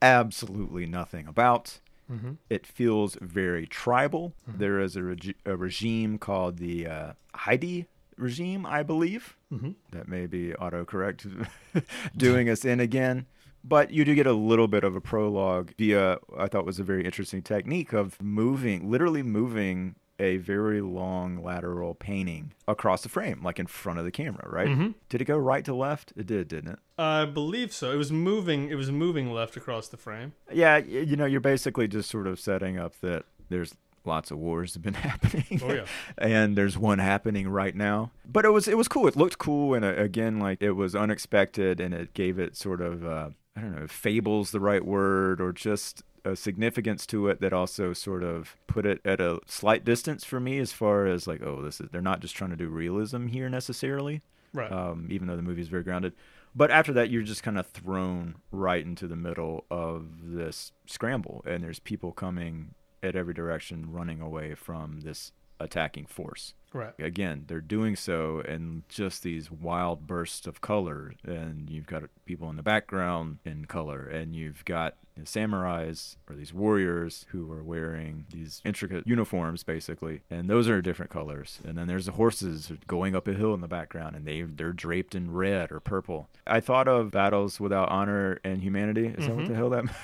[0.01, 1.79] absolutely nothing about.
[2.11, 2.31] Mm-hmm.
[2.49, 4.33] It feels very tribal.
[4.45, 7.85] There is a, regi- a regime called the uh, Heidi
[8.17, 9.37] regime, I believe.
[9.51, 9.75] Mhm.
[9.91, 11.47] That may be autocorrect
[12.17, 13.25] doing us in again.
[13.63, 16.83] But you do get a little bit of a prologue via, I thought was a
[16.83, 23.41] very interesting technique of moving, literally moving a very long lateral painting across the frame,
[23.43, 24.67] like in front of the camera, right?
[24.69, 24.93] Mhm.
[25.09, 26.13] Did it go right to left?
[26.15, 26.79] It did, didn't it?
[26.97, 27.91] I believe so.
[27.91, 28.69] It was moving.
[28.69, 30.33] It was moving left across the frame.
[30.51, 33.73] Yeah, you know, you're basically just sort of setting up that there's
[34.05, 35.59] lots of wars have been happening.
[35.63, 35.85] Oh, yeah.
[36.17, 38.11] and there's one happening right now.
[38.25, 39.07] But it was it was cool.
[39.07, 42.81] It looked cool, and uh, again, like it was unexpected, and it gave it sort
[42.81, 47.27] of uh, I don't know, if fables the right word, or just a significance to
[47.27, 51.05] it that also sort of put it at a slight distance for me as far
[51.07, 54.21] as like, oh, this is they're not just trying to do realism here necessarily
[54.53, 54.71] Right.
[54.71, 56.13] um, even though the movie is very grounded.
[56.53, 61.41] But after that, you're just kind of thrown right into the middle of this scramble,
[61.47, 66.53] and there's people coming at every direction, running away from this attacking force.
[66.73, 66.93] Right.
[66.99, 72.49] Again, they're doing so in just these wild bursts of color, and you've got people
[72.49, 77.63] in the background in color, and you've got the samurais or these warriors who are
[77.63, 81.59] wearing these intricate uniforms, basically, and those are different colors.
[81.65, 84.73] And then there's the horses going up a hill in the background, and they they're
[84.73, 86.29] draped in red or purple.
[86.47, 89.07] I thought of Battles Without Honor and Humanity.
[89.07, 89.55] Is that what the mm-hmm.
[89.55, 89.85] hell that?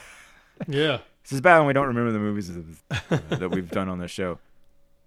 [0.67, 1.01] Yeah.
[1.21, 3.99] This is bad when we don't remember the movies that- uh, that we've done on
[3.99, 4.39] this show.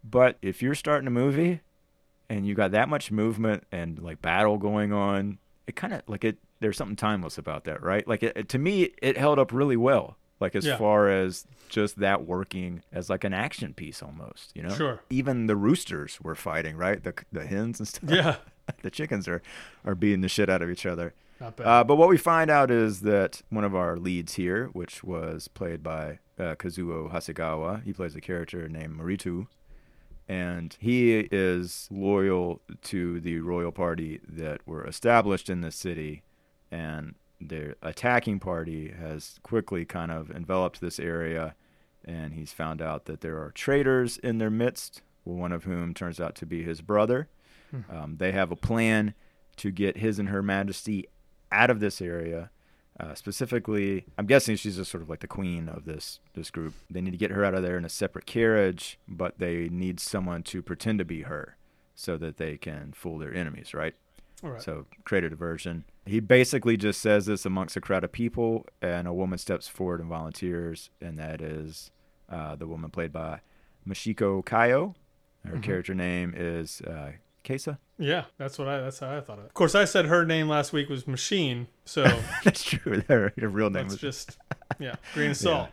[0.02, 1.60] But if you're starting a movie
[2.28, 6.24] and you got that much movement and like battle going on, it kind of like
[6.24, 6.38] it.
[6.60, 8.06] There's something timeless about that, right?
[8.06, 10.16] Like it, to me, it held up really well.
[10.40, 10.76] Like as Yeah.
[10.78, 14.74] far as just that working as like an action piece almost, you know.
[14.74, 15.00] Sure.
[15.10, 17.02] Even the roosters were fighting, right?
[17.02, 18.10] The the hens and stuff.
[18.10, 18.36] Yeah.
[18.82, 19.42] the chickens are
[19.84, 21.14] are beating the shit out of each other.
[21.40, 21.66] Not bad.
[21.66, 25.48] Uh, but what we find out is that one of our leads here, which was
[25.48, 29.46] played by uh, Kazuo Hasegawa, he plays a character named Maritu,
[30.30, 36.22] and he is loyal to the royal party that were established in the city,
[36.70, 41.56] and their attacking party has quickly kind of enveloped this area,
[42.04, 46.20] and he's found out that there are traitors in their midst, one of whom turns
[46.20, 47.28] out to be his brother.
[47.90, 49.14] Um, they have a plan
[49.56, 51.08] to get his and her majesty
[51.50, 52.50] out of this area.
[53.00, 56.74] Uh, specifically, I'm guessing she's just sort of like the queen of this this group.
[56.90, 60.00] They need to get her out of there in a separate carriage, but they need
[60.00, 61.56] someone to pretend to be her,
[61.94, 63.94] so that they can fool their enemies, right?
[64.58, 65.84] So create a diversion.
[66.06, 70.00] He basically just says this amongst a crowd of people, and a woman steps forward
[70.00, 71.90] and volunteers, and that is
[72.28, 73.40] uh, the woman played by
[73.88, 74.94] Machiko Kyo.
[75.46, 75.62] Her Mhm.
[75.62, 77.12] character name is uh,
[77.44, 77.78] Kesa.
[77.98, 78.80] yeah, that's what I.
[78.80, 79.48] That's how I thought of it.
[79.48, 82.04] Of course, I said her name last week was Machine, so
[82.44, 83.02] That's true.
[83.08, 84.38] Her, her real name that's was just
[84.78, 85.68] yeah, grain of salt.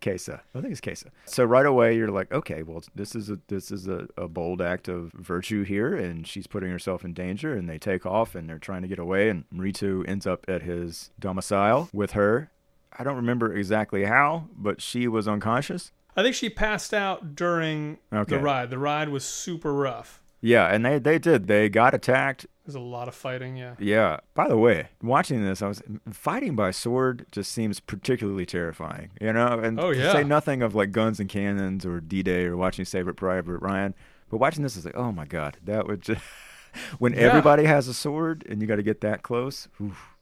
[0.00, 0.40] Kesa.
[0.54, 1.08] I think it's Kesa.
[1.24, 4.62] So right away you're like, okay, well this is a this is a, a bold
[4.62, 8.48] act of virtue here, and she's putting herself in danger, and they take off and
[8.48, 12.50] they're trying to get away, and Ritu ends up at his domicile with her.
[12.96, 15.90] I don't remember exactly how, but she was unconscious.
[16.16, 18.36] I think she passed out during Okay.
[18.36, 18.70] the ride.
[18.70, 20.20] The ride was super rough.
[20.40, 21.46] Yeah, and they they did.
[21.48, 22.46] They got attacked.
[22.64, 23.56] There's a lot of fighting.
[23.56, 23.74] Yeah.
[23.78, 24.18] Yeah.
[24.34, 29.10] By the way, watching this, I was fighting by sword just seems particularly terrifying.
[29.20, 30.12] You know, and Oh, to yeah.
[30.12, 33.94] say nothing of like guns and cannons or D-Day or watching Saving Private Ryan,
[34.30, 36.22] but watching this is like, oh my god, that would just
[36.98, 37.20] when Yeah.
[37.20, 39.66] everybody has a sword and you got to get that close.
[39.80, 40.14] oof,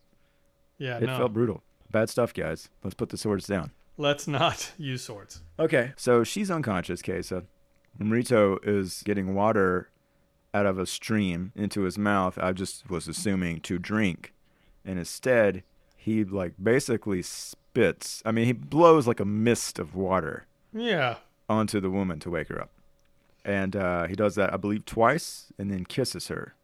[0.78, 0.98] Yeah.
[0.98, 1.18] it no.
[1.18, 1.62] felt brutal.
[1.90, 2.68] Bad stuff, guys.
[2.84, 3.72] Let's put the swords down.
[3.98, 5.42] Let's not use swords.
[5.58, 5.92] Okay.
[5.96, 7.44] So she's unconscious, Kesa.
[7.98, 9.88] And Rito is getting water
[10.56, 12.38] out of a stream into his mouth.
[12.38, 14.32] I just was assuming to drink.
[14.84, 15.62] And instead,
[15.96, 18.22] he like basically spits.
[18.24, 21.16] I mean, he blows like a mist of water Yeah.
[21.48, 22.70] onto the woman to wake her up.
[23.44, 26.54] And uh, he does that, I believe, twice and then kisses her.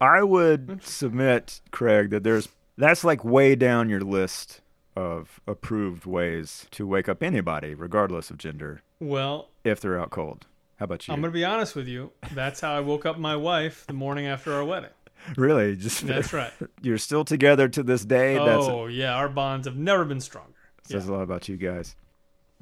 [0.00, 4.60] I would submit, Craig, that there's that's like way down your list
[4.96, 10.46] of approved ways to wake up anybody, regardless of gender, Well, if they're out cold.
[10.78, 11.14] How about you?
[11.14, 12.12] I'm gonna be honest with you.
[12.32, 14.90] That's how I woke up my wife the morning after our wedding.
[15.36, 15.76] really?
[15.76, 16.52] Just That's right.
[16.82, 18.34] you're still together to this day.
[18.34, 20.52] That's oh yeah, our bonds have never been stronger.
[20.86, 21.94] says a lot about you guys.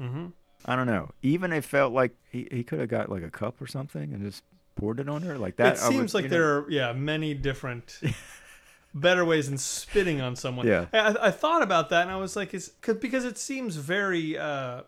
[0.00, 0.26] Mm-hmm.
[0.64, 1.10] I don't know.
[1.22, 4.22] Even it felt like he, he could have got like a cup or something and
[4.22, 4.44] just
[4.76, 5.76] poured it on her like that.
[5.78, 7.98] It would- seems like you know- there are yeah many different
[8.94, 10.66] better ways than spitting on someone.
[10.66, 10.86] Yeah.
[10.92, 12.68] I, I thought about that and I was like, cause,
[13.00, 14.80] because it seems very uh,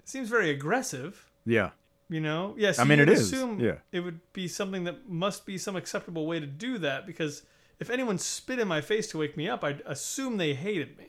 [0.00, 1.30] it seems very aggressive.
[1.44, 1.70] Yeah.
[2.08, 2.78] You know, yes.
[2.78, 3.78] I mean, it is, yeah.
[3.90, 7.42] it would be something that must be some acceptable way to do that because
[7.80, 11.06] if anyone spit in my face to wake me up, I'd assume they hated me.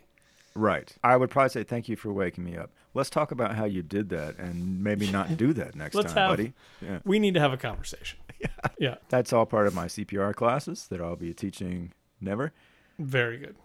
[0.55, 0.91] Right.
[1.03, 2.71] I would probably say thank you for waking me up.
[2.95, 6.29] Let's talk about how you did that and maybe not do that next time, have-
[6.31, 6.53] buddy.
[6.81, 6.99] Yeah.
[7.05, 8.19] We need to have a conversation.
[8.39, 8.49] Yeah.
[8.77, 12.53] Yeah, That's all part of my CPR classes that I'll be teaching never.
[12.99, 13.55] very good.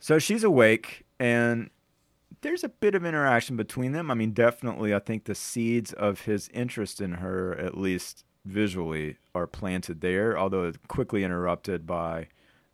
[0.00, 1.70] So she's awake and
[2.40, 4.10] there's a bit of interaction between them.
[4.10, 9.16] I mean, definitely I think the seeds of his interest in her, at least visually,
[9.34, 12.28] are planted there, although quickly interrupted by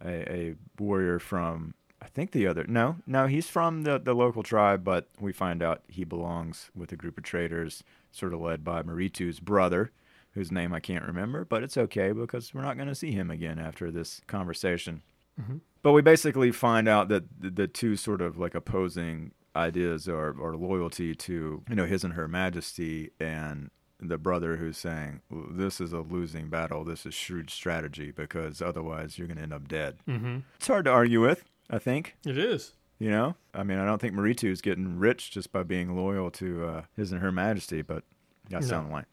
[0.05, 4.43] a, a warrior from I think the other no, no, he's from the, the local
[4.43, 8.63] tribe, but we find out he belongs with a group of traders, sort of led
[8.63, 9.91] by Maritu's brother,
[10.33, 13.31] whose name I can't remember, but it's okay because we're not going to see him
[13.31, 15.03] again after this conversation.
[15.41, 15.59] Mm-hmm.
[15.83, 20.29] But we basically find out that the, the two sort of like opposing ideas or,
[20.41, 25.81] are loyalty to you know his and her majesty and the brother who's saying this
[25.81, 26.85] is a losing battle.
[26.85, 29.97] This is shrewd strategy because otherwise you're going to end up dead.
[30.09, 30.39] Mm-hmm.
[30.57, 32.17] it's hard to argue with i think.
[32.27, 32.73] It is.
[32.99, 33.37] you know?
[33.55, 36.83] I mean i don't think maritu is getting rich just by being loyal to uh,
[36.97, 38.03] his and her majesty but
[38.51, 38.73] that's No.
[38.77, 39.07] down the line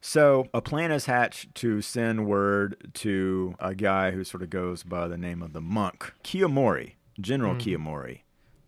[0.00, 4.82] so a plan is hatched to send word to a guy who sort of goes
[4.82, 8.20] by the name of the monk kiyomori general kiyomori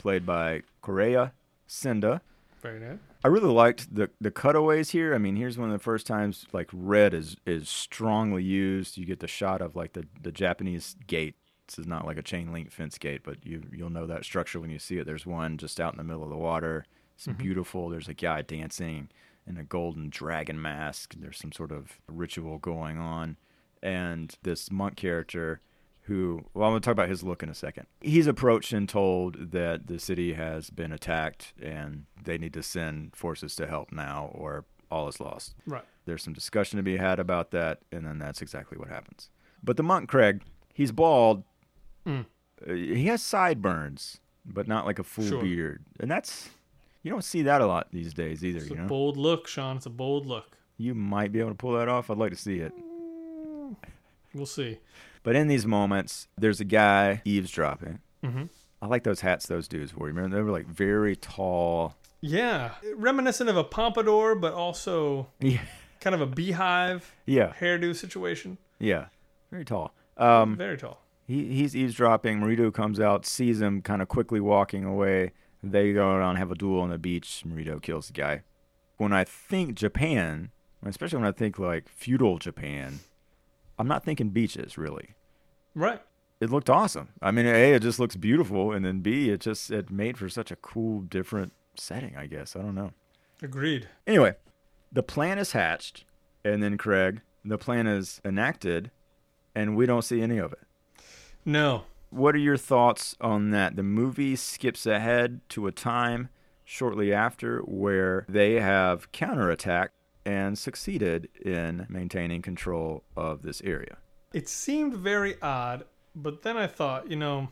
[0.03, 1.33] played by koreya
[1.67, 2.21] senda
[2.61, 2.99] Very nice.
[3.25, 5.15] I really liked the the cutaways here.
[5.15, 8.99] I mean, here's one of the first times like red is is strongly used.
[8.99, 11.37] You get the shot of like the the Japanese gate.
[11.69, 14.59] This is not like a chain link fence gate, but you you'll know that structure
[14.61, 15.07] when you see it.
[15.07, 16.85] There's one just out in the middle of the water.
[17.15, 17.41] It's mm-hmm.
[17.41, 17.89] beautiful.
[17.89, 19.09] There's a guy dancing
[19.47, 21.15] in a golden dragon mask.
[21.17, 23.37] There's some sort of ritual going on,
[23.83, 25.61] and this monk character
[26.13, 28.89] who well i'm going to talk about his look in a second he's approached and
[28.89, 33.91] told that the city has been attacked and they need to send forces to help
[33.93, 35.85] now or all is lost Right.
[36.05, 39.31] there's some discussion to be had about that and then that's exactly what happens
[39.65, 40.43] but the monk craig
[40.75, 41.45] he's bald
[42.07, 42.27] Mm.
[42.69, 45.41] Uh, he has sideburns but not like a full Sure.
[45.43, 46.51] beard and that's
[47.05, 49.47] you don't see that a lot these days either It's you a know bold look,
[49.49, 49.77] Sean.
[49.77, 50.57] It's a bold look.
[50.79, 52.73] you might be able to pull that off i'd like to see it
[54.35, 54.79] We'll see.
[55.23, 58.01] But in these moments, there's a guy eavesdropping.
[58.25, 58.45] Mm-hmm.
[58.81, 60.09] I like those hats those dudes wore.
[60.09, 61.95] Remember, they were like very tall.
[62.21, 65.61] Yeah, reminiscent of a pompadour, but also Yeah,
[66.01, 68.59] kind of a beehive yeah, hairdo situation.
[68.79, 69.07] yeah,
[69.51, 69.95] very tall.
[70.17, 71.01] Um, Very tall.
[71.27, 72.39] He, he's eavesdropping.
[72.39, 75.33] Marito comes out, sees him kind of quickly walking away.
[75.63, 77.43] They go around, and have a duel on the beach.
[77.47, 78.43] Marito kills the guy.
[78.99, 80.51] When I think Japan,
[80.85, 83.01] especially when I think like feudal Japan,
[83.79, 85.15] I'm not thinking beaches really.
[85.75, 86.01] Right.
[86.41, 87.11] It looked awesome.
[87.23, 90.29] I mean, A, it just looks beautiful, and then B, it just it made for
[90.29, 92.57] such a cool, different setting, I guess.
[92.57, 92.93] I don't know.
[93.41, 93.89] Agreed.
[94.09, 94.35] Anyway,
[94.91, 96.05] the plan is hatched,
[96.45, 98.91] and then Craig, the plan is enacted,
[99.55, 100.61] and we don't see any of it.
[101.45, 101.85] No.
[102.11, 103.77] What are your thoughts on that?
[103.77, 106.29] The movie skips ahead to a time
[106.65, 109.91] shortly after where they have counterattacked
[110.25, 113.99] and succeeded in maintaining control of this area.
[114.33, 117.49] It seemed very odd, but then I thought, you know,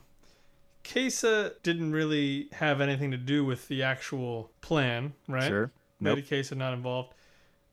[0.85, 5.49] Kesa didn't really have anything to do with the actual plan, right?
[5.49, 5.73] Sure.
[6.01, 6.17] Nope.
[6.17, 7.13] Lady Kesa not involved.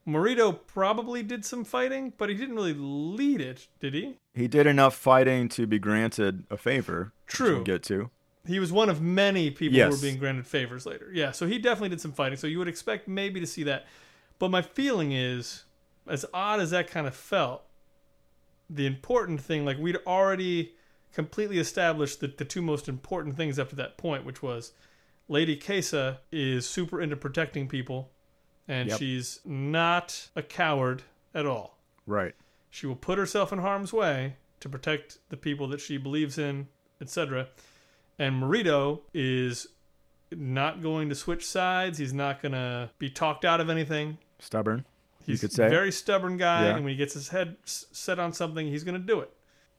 [0.06, 4.18] Morito probably did some fighting, but he didn't really lead it, did he?
[4.34, 7.12] He did enough fighting to be granted a favor.
[7.28, 7.56] True.
[7.56, 8.10] we'll get to.
[8.46, 11.12] He was one of many people who were being granted favors later.
[11.14, 12.38] Yeah, so he definitely did some fighting.
[12.38, 13.86] So you would expect maybe to see that.
[14.40, 15.64] But my feeling is,
[16.08, 17.64] as odd as that kind of felt,
[18.70, 20.74] the important thing, like we'd already
[21.14, 24.74] completely established the, the two most important things up to that point, which was
[25.28, 28.12] Lady Kesa is super into protecting people,
[28.68, 29.00] and Yep.
[29.00, 31.78] she's not a coward at all.
[32.06, 32.36] Right.
[32.70, 36.68] She will put herself in harm's way to protect the people that she believes in,
[37.02, 37.48] etc.
[38.20, 39.68] And Marito is
[40.32, 41.98] not going to switch sides.
[41.98, 44.18] He's not going to be talked out of anything.
[44.40, 44.86] Stubborn.
[45.26, 45.66] He's could say.
[45.68, 46.76] a very stubborn guy, Yeah.
[46.76, 49.32] and when he gets his head set on something, he's going to do it.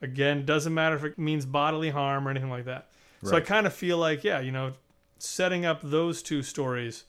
[0.02, 2.88] Again, doesn't matter if it means bodily harm or anything like that.
[3.24, 4.74] So I kind of feel like, yeah, you know,
[5.18, 7.04] setting up those two stories.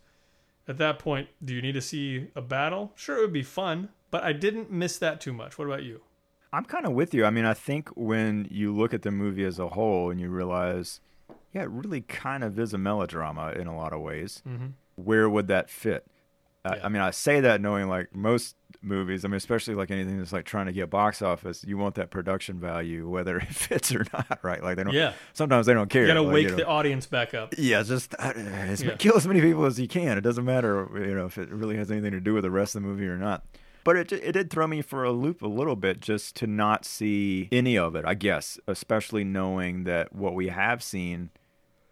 [0.67, 2.93] At that point, do you need to see a battle?
[2.95, 5.57] Sure, it would be fun, but I didn't miss that too much.
[5.57, 6.01] What about you?
[6.53, 7.25] I'm kind of with you.
[7.25, 10.29] I mean, I think when you look at the movie as a whole and you
[10.29, 10.99] realize,
[11.53, 14.41] yeah, it really kind of is a melodrama in a lot of ways.
[14.47, 14.67] Mm-hmm.
[14.95, 16.07] Where would that fit?
[16.69, 16.86] I- Yeah.
[16.86, 19.25] I mean, I say that knowing like most movies.
[19.25, 22.12] I mean, especially like anything that's like trying to get box office, you want that
[22.12, 24.63] production value, whether it fits or not, right?
[24.63, 24.93] Like they don't.
[24.93, 25.13] Yeah.
[25.34, 26.03] Sometimes they don't care.
[26.03, 26.55] You gotta like, wake you know.
[26.58, 27.53] the audience back up.
[27.58, 28.95] Yeah, just uh, Yeah.
[28.99, 30.17] kill as many people as you can.
[30.17, 32.75] It doesn't matter, you know, if it really has anything to do with the rest
[32.75, 33.43] of the movie or not.
[33.84, 36.86] But it it did throw me for a loop a little bit just to not
[36.86, 38.05] see any of it.
[38.05, 41.29] I guess, especially knowing that what we have seen,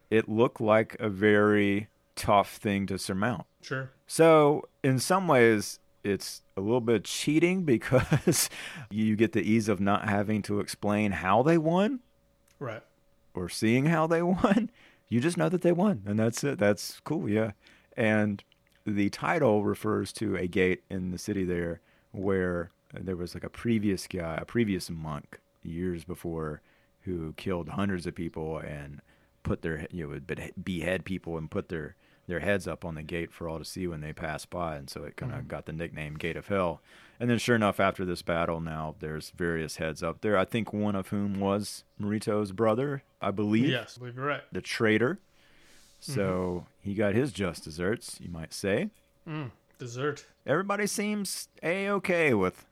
[0.10, 3.46] it looked like a very tough thing to surmount.
[3.68, 3.90] Sure.
[4.08, 8.50] So in some ways, it's a little bit cheating because
[8.90, 12.00] you get the ease of not having to explain how they won
[12.60, 12.82] Right.
[13.34, 14.72] or seeing how they won.
[15.10, 16.60] You just know that they won, and that's it.
[16.60, 17.52] That's cool, yeah.
[17.96, 18.44] And
[18.86, 23.50] the title refers to a gate in the city there where there was like a
[23.50, 26.62] previous guy, a previous monk years before
[27.02, 29.02] who killed hundreds of people and
[29.44, 31.96] put their you know would behead people and put their
[32.28, 34.90] their heads up on the gate for all to see when they pass by and
[34.90, 36.82] so it kind of got the nickname gate of hell.
[37.20, 40.72] And then sure enough after this battle now there's various heads up there i think
[40.72, 43.70] one of whom was marito's brother i believe.
[43.70, 44.44] Yes, I believe you're right.
[44.52, 45.20] the traitor.
[46.00, 48.90] So he got his just desserts you might say.
[49.28, 50.26] Mm, dessert.
[50.46, 52.66] everybody seems a-okay with,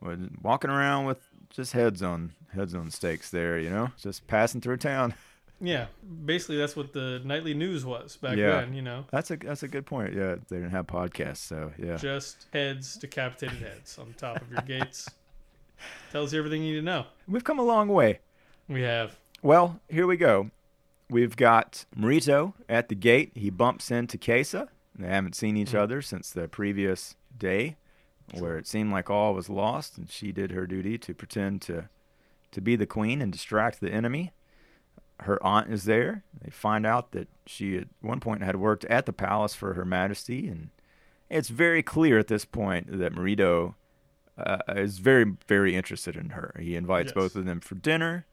[0.00, 3.90] with walking around with just heads on heads on stakes there you know?
[3.96, 5.14] Just passing through town
[5.60, 5.86] Yeah,
[6.24, 8.60] basically that's what the nightly news was back Yeah.
[8.60, 8.74] then.
[8.74, 10.14] You know, That's a that's a good point.
[10.14, 11.96] Yeah, they didn't have podcasts, so yeah.
[11.96, 15.08] just heads, decapitated heads on top of your gates.
[16.12, 17.06] Tells you everything you need to know.
[17.26, 18.20] We've come a long way.
[18.68, 19.16] We have.
[19.42, 20.50] Well, here we go.
[21.10, 23.32] We've got Marito at the gate.
[23.34, 24.68] He bumps into Kesa.
[24.98, 25.78] They haven't seen each mm-hmm.
[25.78, 27.76] other since the previous day,
[28.34, 31.88] where it seemed like all was lost, and she did her duty to pretend to
[32.50, 34.32] to be the queen and distract the enemy.
[35.20, 36.22] Her aunt is there.
[36.42, 39.84] They find out that she at one point had worked at the palace for Her
[39.84, 40.70] Majesty, and
[41.28, 43.74] it's very clear at this point that Marito
[44.36, 46.54] uh, is very, very interested in her.
[46.60, 47.14] He invites Yes.
[47.14, 48.26] both of them for dinner.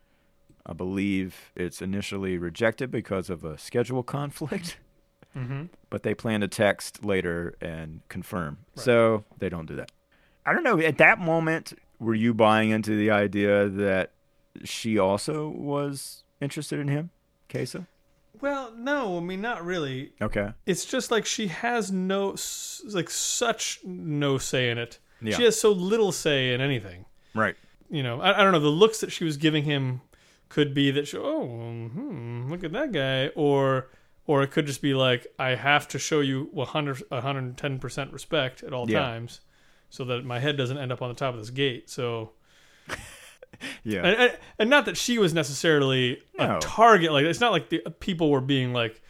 [0.65, 4.77] I believe it's initially rejected because of a schedule conflict,
[5.35, 5.63] Mm-hmm.
[5.89, 8.59] but they plan to text later and confirm.
[8.77, 8.85] Right.
[8.85, 9.91] So they don't do that.
[10.45, 10.79] I don't know.
[10.79, 14.11] At that moment, were you buying into the idea that
[14.63, 17.09] she also was interested in him,
[17.49, 17.87] Kesa?
[18.39, 20.13] Well, no, I mean not really.
[20.21, 20.49] Okay.
[20.65, 22.35] It's just like she has no,
[22.93, 24.99] like such no say in it.
[25.21, 25.35] Yeah.
[25.37, 27.05] She has so little say in anything.
[27.33, 27.55] Right.
[27.89, 28.59] you know, I, I don't know.
[28.59, 30.01] The looks that she was giving him
[30.49, 33.89] could be that she, oh, hmm, look at that guy, or
[34.27, 38.63] or it could just be like I have to show you 100 110 percent respect
[38.63, 38.99] at all Yeah.
[38.99, 39.41] times,
[39.89, 41.89] so that my head doesn't end up on the top of this gate.
[41.89, 42.31] So
[43.83, 43.99] yeah.
[44.05, 46.57] and, and, and not that she was necessarily No.
[46.57, 47.11] a target.
[47.11, 49.01] Like it's not like the people were being like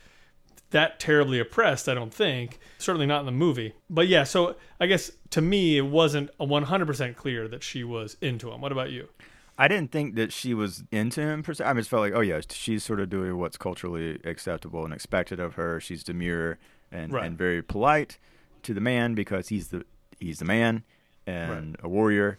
[0.71, 1.87] that terribly oppressed.
[1.87, 2.59] I don't think.
[2.77, 3.73] Certainly not in the movie.
[3.89, 4.23] But yeah.
[4.23, 8.61] So I guess to me, it wasn't a 100% clear that she was into him.
[8.61, 9.09] What about you?
[9.57, 11.63] I didn't think that she was into him per se.
[11.63, 15.39] I just felt like, oh yeah, she's sort of doing what's culturally acceptable and expected
[15.39, 15.79] of her.
[15.79, 16.57] She's demure
[16.91, 17.25] and, Right.
[17.25, 18.17] and very polite
[18.63, 19.85] to the man because he's the
[20.19, 20.83] he's the man
[21.25, 22.37] and a warrior.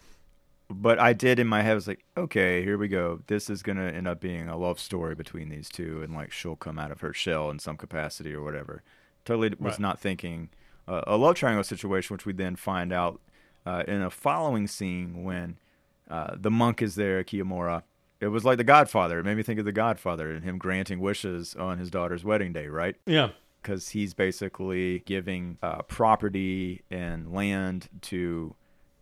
[0.69, 3.21] But I did in my head I was like, okay, here we go.
[3.29, 6.57] This is gonna end up being a love story between these two, and like she'll
[6.57, 8.83] come out of her shell in some capacity or whatever.
[9.25, 9.81] Totally was Right.
[9.81, 10.49] not thinking
[10.89, 13.21] uh, a love triangle situation, which we then find out
[13.65, 15.57] uh, in a following scene when
[16.09, 17.83] uh, the monk is there, Kiyomori.
[18.21, 19.19] It was like The Godfather.
[19.19, 22.53] It made me think of The Godfather and him granting wishes on his daughter's wedding
[22.53, 22.95] day, right?
[23.07, 23.31] Yeah.
[23.61, 28.55] Because he's basically giving uh, property and land to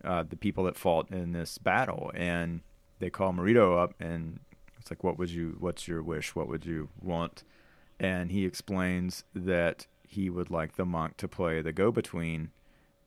[0.05, 2.61] uh, the people that fought in this battle, and
[2.99, 4.39] they call Marito up, and
[4.79, 5.57] it's like, "What would you?
[5.59, 6.35] What's your wish?
[6.35, 7.43] What would you want?"
[7.99, 12.51] And he explains that he would like the monk to play the go-between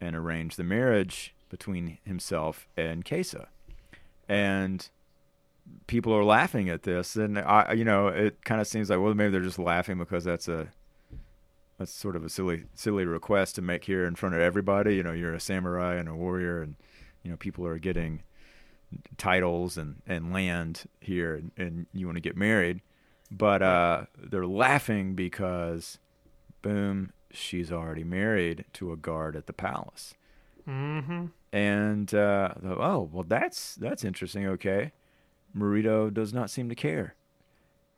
[0.01, 3.47] and arrange the marriage between himself and Kesa
[4.29, 4.91] and
[5.87, 9.15] people are laughing at this and i you know it kind of seems like well
[9.15, 10.69] maybe they're just laughing because that's a
[11.79, 15.03] that's sort of a silly silly request to make here in front of everybody you
[15.03, 16.77] know you're a samurai and a warrior and
[17.23, 18.23] you know people are getting
[19.17, 22.81] titles and and land here and, and you want to get married
[23.31, 25.99] but uh they're laughing because
[26.63, 30.15] boom she's already married to a guard at the palace
[30.69, 31.27] Mm-hmm.
[31.51, 34.47] and uh, oh well, that's that's interesting.
[34.47, 34.93] Okay,
[35.55, 37.15] Marito does not seem to care.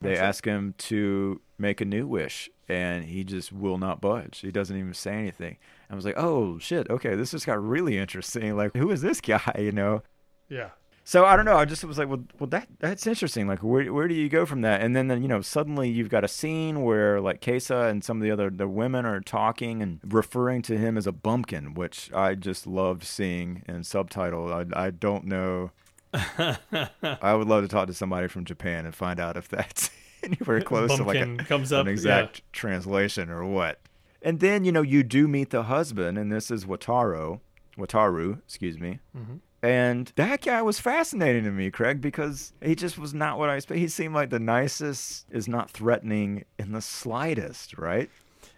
[0.01, 0.23] They That's it.
[0.23, 4.41] ask him to make a new wish, and he just will not budge.
[4.41, 5.57] He doesn't even say anything.
[5.91, 8.57] I was like, oh shit, okay, this just got really interesting.
[8.57, 9.41] Like, who is this guy?
[9.59, 10.03] You know.
[10.49, 10.71] Yeah.
[11.05, 11.57] So I don't know.
[11.57, 13.49] I just was like, well, well, that that's interesting.
[13.49, 14.81] Like, where where do you go from that?
[14.81, 18.19] And then, then you know, suddenly you've got a scene where like Kesa and some
[18.19, 22.13] of the other the women are talking and referring to him as a bumpkin, which
[22.13, 24.53] I just loved seeing in subtitle.
[24.53, 25.73] I I don't know.
[26.13, 29.91] I would love to talk to somebody from Japan and find out if that's
[30.25, 31.93] anywhere close to like a, comes up, an yeah.
[31.93, 33.81] exact translation or what.
[34.23, 37.41] And then you know you do meet the husband, and this is Wataro,
[37.79, 39.01] Wataru, excuse me.
[39.17, 39.37] Mm-hmm.
[39.63, 43.57] And that guy was fascinating to me, Craig, because he just was not what I
[43.57, 43.81] expected.
[43.81, 48.09] He seemed like the nicest, is not threatening in the slightest, right?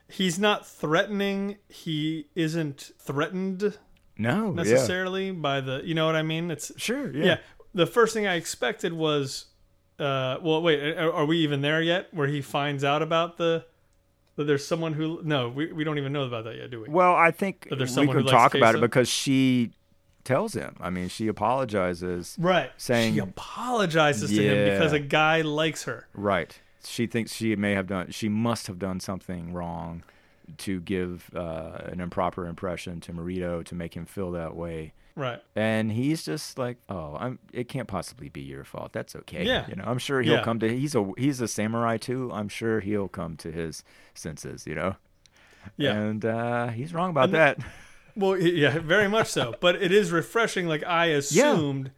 [0.09, 1.57] He's not threatening.
[1.68, 3.79] He isn't threatened
[4.16, 4.62] No, yeah.
[4.62, 5.81] necessarily by the.
[5.85, 6.51] You know what I mean?
[6.51, 7.25] It's Sure, yeah.
[7.25, 7.37] yeah.
[7.75, 9.46] The first thing I expected was,
[9.98, 12.09] uh, well, wait, are, are we even there yet?
[12.12, 13.64] Where he finds out about the
[14.37, 16.88] that there's someone who no, we, we don't even know about that yet, do we?
[16.88, 19.72] Well, I think But there's we someone who could talk about it because she
[20.24, 20.76] tells him.
[20.81, 22.37] I mean, she apologizes.
[22.38, 22.70] Right.
[22.76, 24.74] saying- she apologizes to him Yeah.
[24.74, 26.07] because a guy likes her.
[26.14, 26.59] Right.
[26.85, 30.02] She thinks she may have done, she must have done something wrong
[30.59, 34.92] to give uh, an improper impression to Marito to make him feel that way.
[35.14, 35.42] Right.
[35.55, 37.38] And he's just like, "Oh, I'm.
[37.53, 38.92] It can't possibly be your fault.
[38.92, 39.44] That's okay.
[39.44, 39.66] Yeah.
[39.68, 39.85] you know.
[39.87, 40.42] I'm sure he'll Yeah.
[40.42, 40.68] come to.
[40.68, 42.31] He's a he's a samurai too.
[42.33, 44.66] I'm sure he'll come to his senses.
[44.66, 44.96] You know.
[45.77, 45.92] Yeah.
[45.92, 47.59] And uh, he's wrong about And- that.
[48.14, 49.55] Well, yeah, very much so.
[49.61, 50.66] But it is refreshing.
[50.66, 51.90] Like I assumed,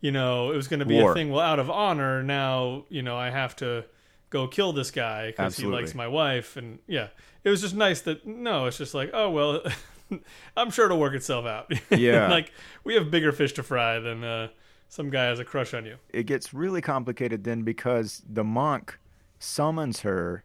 [0.00, 1.12] you know, it was going to be War.
[1.12, 1.30] a thing.
[1.30, 3.84] Well, out of honor, now you know I have to
[4.30, 6.56] go kill this guy because he likes my wife.
[6.56, 7.08] And yeah,
[7.44, 9.62] it was just nice that no, it's just like oh well,
[10.56, 11.72] I'm sure it'll work itself out.
[11.90, 12.28] Yeah.
[12.28, 12.52] like
[12.84, 14.48] we have bigger fish to fry than uh,
[14.88, 15.96] some guy has a crush on you.
[16.10, 18.98] it gets really complicated then because the monk
[19.38, 20.44] summons her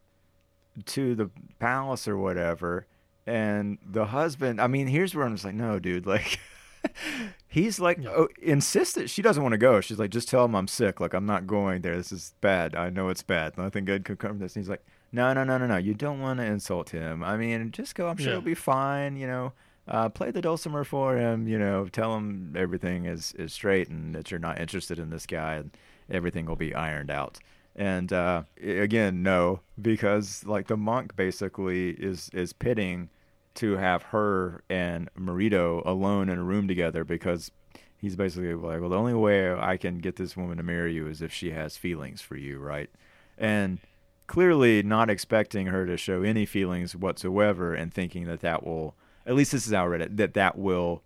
[0.86, 2.86] to the palace or whatever
[3.26, 6.40] and the husband i mean here's where i'm just like no dude like
[7.48, 8.10] he's like Yeah.
[8.16, 11.14] oh, insistent she doesn't want to go she's like just tell him i'm sick like
[11.14, 14.32] i'm not going there this is bad i know it's bad nothing good could come
[14.32, 15.78] from this and he's like no no no no no.
[15.78, 17.24] You don't want to insult him.
[17.24, 18.32] I mean just go i'm sure Yeah.
[18.34, 19.54] it'll be fine you know.
[19.88, 21.88] Uh, play the dulcimer for him you know.
[21.88, 25.72] Tell him everything is, is straight and that you're not interested in this guy and
[26.10, 27.39] everything will be ironed out.
[27.76, 33.10] And uh, again no because like the monk basically is is pitting
[33.56, 37.52] to have her and Marito alone in a room together because
[37.98, 41.08] he's basically like well the only way I can get this woman to marry you
[41.08, 42.90] is if she has feelings for you right?
[43.38, 43.79] And
[44.28, 49.36] clearly not expecting her to show any feelings whatsoever and thinking that that will at
[49.36, 51.02] least this is how I read it that that will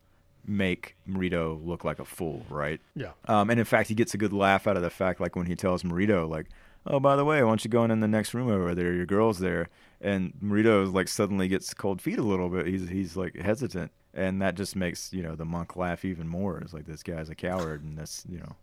[0.46, 3.12] make Marito look like a fool right Yeah.
[3.28, 5.46] um, and in fact, he gets a good laugh out of the fact, like when
[5.46, 6.48] he tells Marito, like,
[6.88, 8.92] "Oh, by the way, why don't you go in the next room over there?
[8.94, 9.70] Your girl's there."
[10.02, 12.66] And Marito like suddenly gets cold feet a little bit.
[12.66, 16.58] He's he's like hesitant, and that just makes you know the monk laugh even more.
[16.58, 18.56] It's like this guy's a coward, and that's you know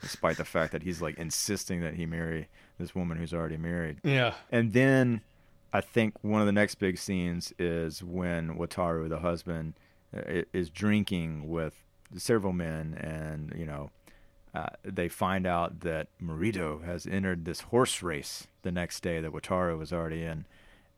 [0.00, 2.48] despite the fact that he's like insisting that he marry
[2.78, 3.98] this woman who's already married.
[4.02, 4.34] Yeah.
[4.50, 5.20] And then
[5.72, 9.74] I think one of the next big scenes is when Wataru, the husband,
[10.52, 11.74] is drinking with
[12.16, 13.90] several men, and you know,
[14.54, 19.32] uh, they find out that Marito has entered this horse race the next day that
[19.32, 20.44] Wataru was already in,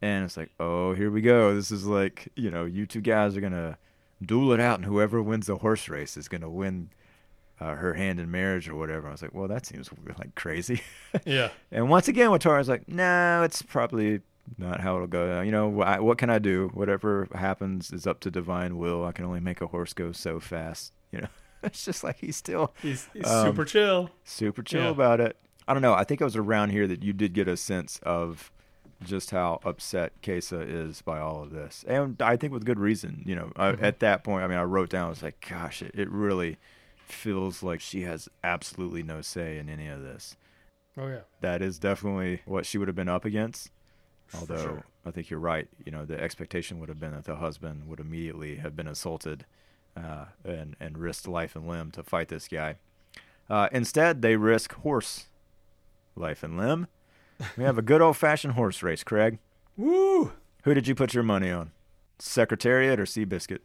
[0.03, 1.55] and it's like, oh, here we go.
[1.55, 3.79] This is like, you know, you two guys are gonna
[4.20, 6.91] duel it out, and whoever wins the horse race is gonna win.
[7.59, 9.09] Uh, her hand in marriage or whatever.
[9.09, 9.89] I was like, well, that seems
[10.19, 10.83] like crazy.
[11.25, 11.49] Yeah.
[11.73, 14.21] And once again, Wataru's like, no, it's probably
[14.59, 15.41] not how it'll go.
[15.41, 16.71] You know, wh- what can I do?
[16.75, 19.07] Whatever happens is up to divine will.
[19.07, 20.93] I can only make a horse go so fast.
[21.13, 21.29] You know,
[21.63, 24.11] it's just like he's still He's, he's Um, super chill.
[24.25, 24.89] super chill Yeah.
[24.91, 25.37] about it.
[25.67, 25.95] I don't know.
[25.95, 28.51] I think it was around here that you did get a sense of
[29.05, 33.23] just how upset Kesa is by all of this, and I think with good reason.
[33.25, 33.83] You know, I, Mhm.
[33.83, 36.57] at that point, I mean, I wrote down, I was like, gosh, it, it really
[37.07, 40.37] feels like she has absolutely no say in any of this
[40.99, 41.21] Oh yeah.
[41.41, 43.71] that is definitely what she would have been up against.
[44.35, 44.85] Although sure.
[45.05, 45.69] I think you're right.
[45.85, 49.45] You know, the expectation would have been that the husband would immediately have been assaulted
[49.97, 52.77] uh, and and risked life and limb to fight this guy.
[53.49, 55.27] Uh, instead, they risk horse
[56.17, 56.89] life and limb.
[57.57, 59.39] We have a good old fashioned horse race, Craig.
[59.77, 60.33] Woo!
[60.65, 61.71] Who did you put your money on?
[62.19, 63.61] Secretariat or Seabiscuit?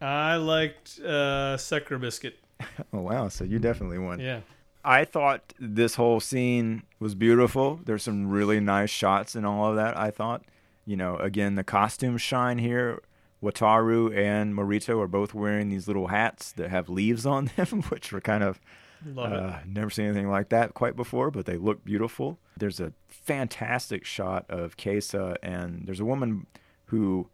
[0.00, 2.38] I liked uh, Secre Biscuit.
[2.92, 3.28] Oh wow!
[3.28, 4.20] So you definitely won.
[4.20, 4.40] Yeah.
[4.84, 7.80] I thought this whole scene was beautiful.
[7.84, 9.98] There's some really nice shots and all of that.
[9.98, 10.44] I thought,
[10.84, 13.00] you know, again the costumes shine here.
[13.42, 18.12] Wataru and Morito are both wearing these little hats that have leaves on them, which
[18.12, 18.60] were kind of
[19.04, 19.38] Love it.
[19.38, 22.38] uh, never seen anything like that quite before, but they look beautiful.
[22.56, 26.46] There's a fantastic shot of Kesa, and there's a woman
[26.86, 27.28] who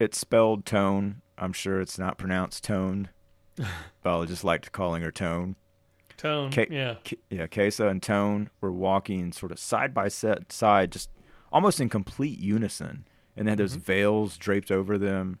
[0.00, 1.20] it's spelled Tone.
[1.36, 3.08] I'm sure it's not pronounced Tone,
[4.02, 5.56] but I just liked calling her Tone.
[6.16, 6.50] Tone.
[6.50, 6.96] K- yeah.
[7.04, 11.10] K- yeah, Kesa and Tone were walking sort of side by side, just
[11.52, 13.80] almost in complete unison, and they had those Mhm.
[13.82, 15.38] veils draped over them,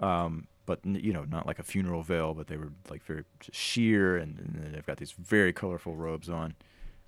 [0.00, 4.16] um, but you know, not like a funeral veil, but they were like very sheer,
[4.16, 6.54] and, and they've got these very colorful robes on.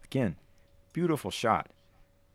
[0.05, 0.37] Again,
[0.93, 1.71] beautiful shot.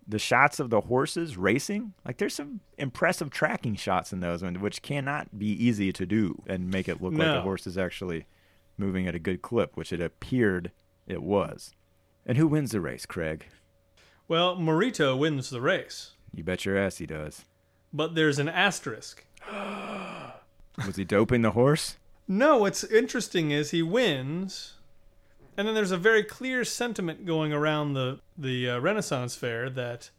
[0.09, 4.81] The shots of the horses racing, like there's some impressive tracking shots in those, which
[4.81, 7.41] cannot be easy to do and make it look like the No.
[7.41, 8.25] horse is actually
[8.75, 10.71] moving at a good clip, which it appeared
[11.05, 11.75] it was.
[12.25, 13.45] And who wins the race, Craig?
[14.27, 17.45] Well, Morito wins the race, You bet your ass he does.
[17.93, 19.25] but there's an asterisk.
[20.85, 21.97] Was he doping the horse?
[22.27, 24.73] No, what's interesting is he wins,
[25.59, 30.09] and then there's a very clear sentiment going around the the uh, Renaissance Fair that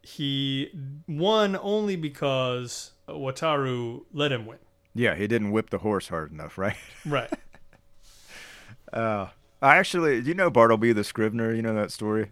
[0.00, 0.70] he
[1.06, 4.56] won only because Wataru let him win.
[4.94, 6.76] Yeah, he didn't whip the horse hard enough, right?
[7.04, 7.30] Right.
[8.90, 9.26] Uh,
[9.60, 11.52] I actually, do you know Bartleby the Scrivener?
[11.52, 12.30] You know that story?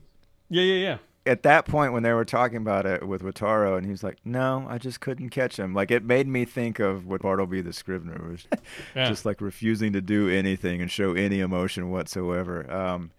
[0.49, 0.99] Yeah, yeah, yeah.
[1.27, 4.19] At that point, when they were talking about it with Wataru, and he was like,
[4.25, 7.73] "No, I just couldn't catch him." Like it made me think of what Bartleby the
[7.73, 8.47] Scrivener was,
[8.95, 9.09] Yeah.
[9.09, 12.71] just like refusing to do anything and show any emotion whatsoever.
[12.73, 13.11] Um,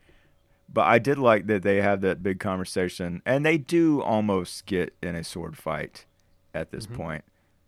[0.71, 4.93] but I did like that they have that big conversation, and they do almost get
[5.03, 6.05] in a sword fight
[6.53, 6.95] at this Mhm.
[6.95, 7.23] point.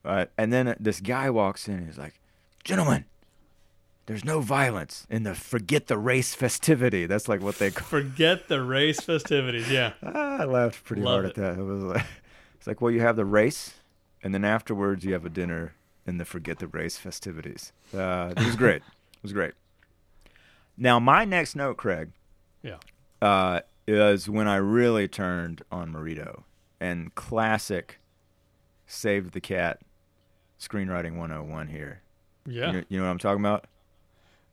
[0.05, 2.19] Uh, and then this guy walks in and he's like,
[2.63, 3.05] "Gentlemen,
[4.09, 7.87] there's no violence in the forget the race festivity." That's like what they call.
[7.87, 9.71] Forget the race festivities.
[9.71, 9.93] Yeah.
[10.03, 11.29] Ah, I laughed pretty Love hard it.
[11.29, 11.59] at that.
[11.59, 12.05] It was like,
[12.55, 13.75] it's like, well, you have the race,
[14.23, 15.73] and then afterwards you have a dinner
[16.05, 17.71] and the forget the race festivities.
[17.93, 18.81] Uh, it was great.
[19.13, 19.53] it was great.
[20.77, 22.09] Now, my next note, Craig,
[22.63, 22.77] Yeah.
[23.21, 26.45] uh, is when I really turned on Marito
[26.79, 27.99] and classic
[28.87, 29.81] Save the Cat
[30.59, 32.01] screenwriting 101 here.
[32.45, 32.67] Yeah.
[32.67, 33.65] You, know, you know what I'm talking about?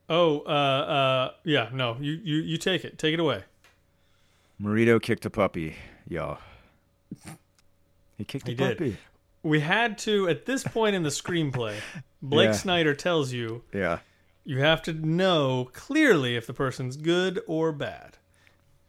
[0.09, 1.69] Oh, uh, uh, yeah.
[1.73, 2.99] No, you, you, you take it.
[2.99, 3.43] Take it away.
[4.59, 5.77] Marito kicked a puppy,
[6.09, 6.39] y'all.
[8.17, 8.79] He kicked He a did.
[8.79, 8.97] puppy.
[9.43, 11.75] We had to at this point in the screenplay.
[12.23, 12.53] Blake Yeah.
[12.53, 13.99] Snyder tells you Yeah.
[14.45, 18.17] you have to know clearly if the person's good or bad.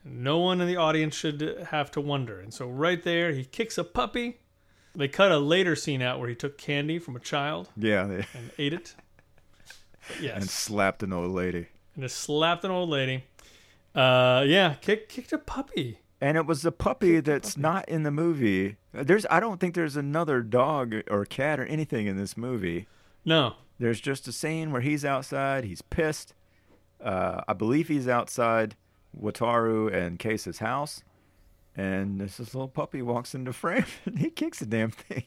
[0.05, 2.39] No one in the audience should have to wonder.
[2.39, 4.38] And so right there, he kicks a puppy.
[4.95, 8.05] They cut a later scene out where he took candy from a child Yeah.
[8.05, 8.95] They, and ate it.
[10.22, 11.68] Yes, and slapped an old lady.
[11.95, 13.24] and just slapped an old lady.
[13.95, 15.99] Uh, yeah, kick, kicked a puppy.
[16.20, 18.78] And it was a puppy that's not in the movie.
[18.91, 22.88] There's I don't think there's another dog or cat or anything in this movie.
[23.26, 26.34] No, There's just a scene where he's outside, he's pissed.
[27.03, 28.76] Uh, I believe he's outside
[29.20, 31.03] Wataru and Kesa's house.
[31.76, 35.26] And this little puppy walks into frame and he kicks the damn thing.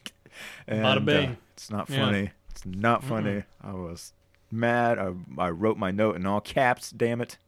[0.66, 2.04] And, Bada uh, it's not Yeah.
[2.06, 2.30] funny.
[2.50, 3.44] It's not funny.
[3.62, 4.12] I was
[4.50, 4.98] mad.
[4.98, 7.38] I, I wrote my note in all caps, damn it.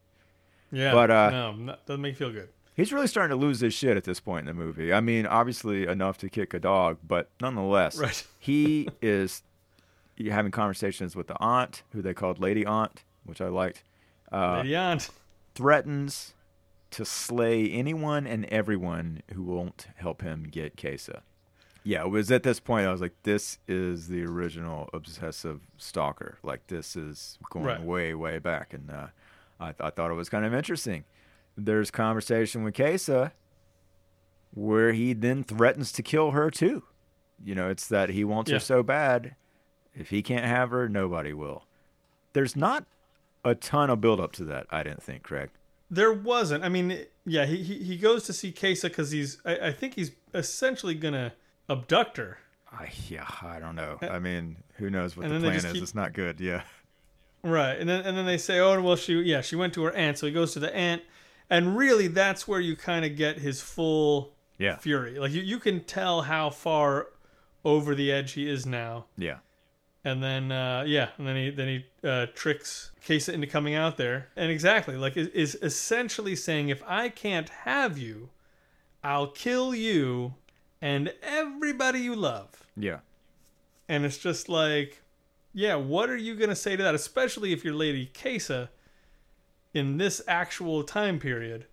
[0.71, 0.93] Yeah.
[0.93, 2.49] But, uh, no, not, doesn't make you feel good.
[2.75, 4.93] He's really starting to lose his shit at this point in the movie.
[4.93, 8.27] I mean, obviously enough to kick a dog, but nonetheless, Right.
[8.39, 9.43] he is
[10.31, 13.85] having conversations with the aunt, who they called Lady Aunt, which I liked.
[14.33, 15.11] Uh, Lady Aunt.
[15.55, 16.33] threatens
[16.93, 21.21] to slay anyone and everyone who won't help him get Kesa.
[21.85, 26.39] Yeah, it was at this point I was like, this is the original obsessive stalker.
[26.43, 27.83] Like this is going Right.
[27.83, 29.07] way, way back, and uh,
[29.61, 31.05] I, I thought it was kind of interesting.
[31.57, 33.33] There's conversation with Kesa
[34.55, 36.83] where he then threatens to kill her too.
[37.45, 38.57] You know, it's that he wants Yeah.
[38.57, 39.35] her so bad.
[39.95, 41.65] If he can't have her, nobody will.
[42.33, 42.87] There's not
[43.45, 44.67] a ton of build up to that.
[44.71, 45.51] I didn't think, Craig.
[45.91, 46.65] There wasn't.
[46.65, 49.39] I mean, yeah, he he, he goes to see Kesa because he's.
[49.45, 51.35] I, I think he's essentially gonna
[51.69, 52.39] abduct her.
[52.71, 53.99] I, yeah, I don't know.
[54.01, 55.65] I mean, who knows what and the plan is?
[55.73, 56.41] keep- It's not good.
[56.41, 56.63] Yeah.
[57.45, 59.93] Right, and then and then they say, oh, well, she yeah, she went to her
[59.93, 61.03] aunt, so he goes to the aunt,
[61.51, 64.77] and really that's where you kind of get his full Yeah.
[64.77, 65.19] fury.
[65.19, 67.09] Like you you can tell how far
[67.65, 69.39] over the edge he is now, Yeah.
[70.05, 73.97] and then uh, yeah, and then he then he uh, tricks Kesa into coming out
[73.97, 78.31] there, and exactly like is, is essentially saying, if I can't have you,
[79.03, 80.35] I'll kill you
[80.83, 82.67] and everybody you love.
[82.77, 82.99] Yeah.
[83.89, 85.01] And it's just like,
[85.55, 86.95] yeah, what are you going to say to that?
[86.95, 88.69] Especially if you're Lady Kesa
[89.73, 91.67] in this actual time period.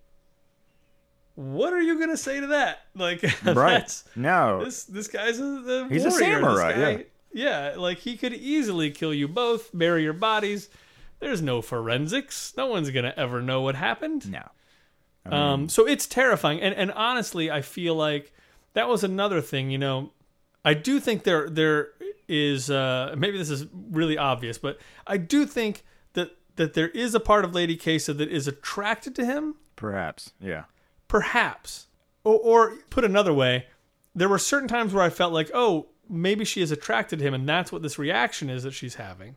[1.34, 2.80] What are you going to say to that?
[2.94, 3.90] Like, Right.
[4.16, 4.64] No.
[4.64, 6.10] this this guy's a, the He's warrior.
[6.10, 7.74] This samurai, guy- yeah.
[7.76, 10.68] like he could easily kill you both, bury your bodies.
[11.20, 12.54] There's no forensics.
[12.56, 14.30] No one's going to ever know what happened.
[14.30, 14.48] no.
[15.26, 18.32] Um, so it's terrifying, and and honestly, I feel like
[18.74, 19.70] that was another thing.
[19.70, 20.12] You know,
[20.64, 21.88] I do think there there
[22.28, 27.14] is uh, maybe this is really obvious, but I do think that that there is
[27.14, 30.32] a part of Lady Kesa that is attracted to him, Perhaps.
[30.40, 30.64] Yeah.
[31.08, 31.86] perhaps,
[32.22, 33.66] or, or put another way,
[34.14, 37.34] there were certain times where I felt like, oh, maybe she is attracted to him,
[37.34, 39.36] and that's what this reaction is that she's having.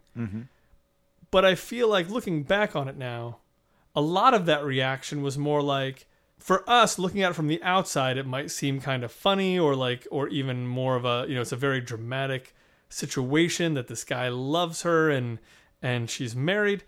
[1.31, 3.37] But I feel like looking back on it now,
[3.95, 6.05] a lot of that reaction was more like
[6.43, 9.75] for us looking at it from the outside it might seem kind of funny or
[9.75, 12.53] like or even more of a you know it's a very dramatic
[12.89, 15.39] situation that this guy loves her and
[15.81, 16.83] and she's married.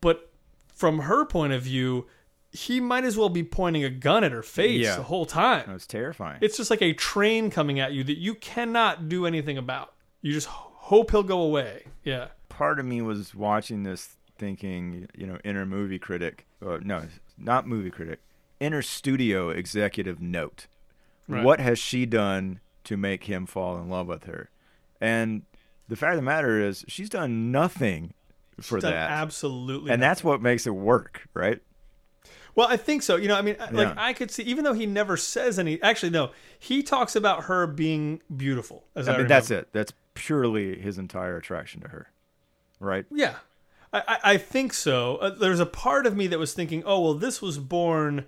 [0.00, 0.30] But
[0.74, 2.06] from her point of view
[2.50, 4.96] he might as well be pointing a gun at her face Yeah.
[4.96, 5.64] the whole time.
[5.66, 6.38] That was terrifying.
[6.40, 9.92] it's just like a train coming at you that you cannot do anything about.
[10.22, 11.84] You just hope he'll go away.
[12.04, 12.28] Yeah.
[12.48, 17.02] Part of me was watching this thinking, you know, inner movie critic, or no,
[17.36, 18.20] not movie critic,
[18.60, 20.66] inner studio executive note.
[21.28, 21.44] Right.
[21.44, 24.50] What has she done to make him fall in love with her?
[25.00, 25.42] And
[25.88, 28.14] the fact of the matter is, she's done nothing
[28.60, 29.10] for Done that.
[29.10, 30.00] absolutely and nothing.
[30.00, 31.60] that's what makes it work, right?
[32.54, 33.16] Well, I think so.
[33.16, 33.94] You know, I mean, like Yeah.
[33.96, 35.82] I could see, even though he never says any.
[35.82, 38.84] Actually, no, he talks about her being beautiful.
[38.94, 39.68] As I, I mean, that's it.
[39.72, 42.12] That's purely his entire attraction to her,
[42.78, 43.06] right?
[43.10, 43.34] Yeah,
[43.92, 45.16] I, I, I think so.
[45.16, 48.24] Uh, there's a part of me that was thinking, oh well, this was born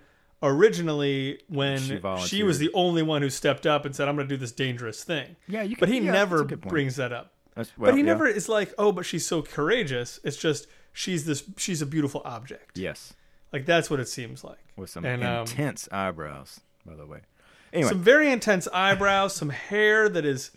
[0.46, 4.28] originally when She she, was the only one who stepped up and said, "I'm going
[4.28, 6.70] to do this dangerous thing." Yeah, you But he yeah, never a good point.
[6.70, 7.32] brings that up.
[7.56, 8.06] Well, but he yeah.
[8.06, 10.20] never is like, oh, but she's so courageous.
[10.24, 11.42] It's just she's this.
[11.56, 12.76] She's a beautiful object.
[12.76, 13.14] Yes,
[13.52, 14.58] Like that's what it seems like.
[14.76, 17.20] with some And, um, intense eyebrows, by the way.
[17.72, 20.50] Anyway, some very intense eyebrows, some hair that is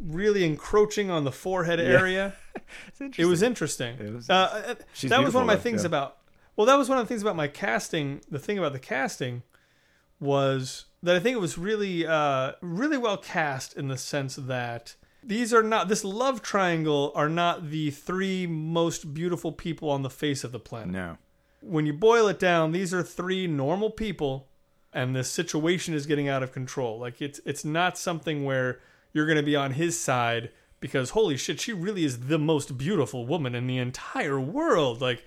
[0.00, 2.34] really encroaching on the forehead area.
[3.00, 3.92] it's It was interesting.
[3.92, 4.06] interesting.
[4.06, 6.16] It was- uh, uh, that was one of my though, things about.
[6.56, 8.20] Well, that was one of the things about my casting.
[8.30, 9.42] The thing about the casting
[10.18, 14.96] was that I think it was really, uh, really well cast in the sense that
[15.22, 20.10] these are not this love triangle are not the three most beautiful people on the
[20.10, 20.90] face of the planet.
[20.90, 21.18] no.
[21.62, 24.48] When you boil it down, these are three normal people,
[24.94, 26.98] and the situation is getting out of control.
[26.98, 28.80] Like it's it's not something where
[29.12, 32.78] you're going to be on his side because holy shit, she really is the most
[32.78, 35.02] beautiful woman in the entire world.
[35.02, 35.22] Like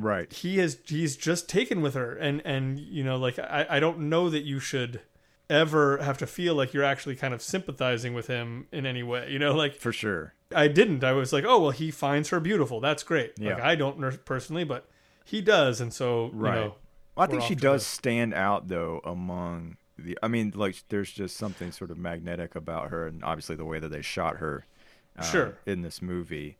[0.00, 0.32] Right.
[0.32, 4.00] he has he's just taken with her and and you know like I, I don't
[4.08, 5.00] know that you should
[5.48, 9.28] ever have to feel like you're actually kind of sympathizing with him in any way
[9.30, 10.32] you know like For sure.
[10.54, 13.66] i didn't i was like oh well he finds her beautiful that's great like Yeah.
[13.66, 14.88] i don't personally but
[15.24, 16.54] he does and so Right.
[16.54, 16.74] you know
[17.16, 20.16] Well, I think she does the- stand out though among the.
[20.22, 23.78] I mean, like there's just something sort of magnetic about her, and obviously the way
[23.78, 24.64] that they shot her.
[25.18, 25.58] uh, Sure.
[25.66, 26.56] In this movie,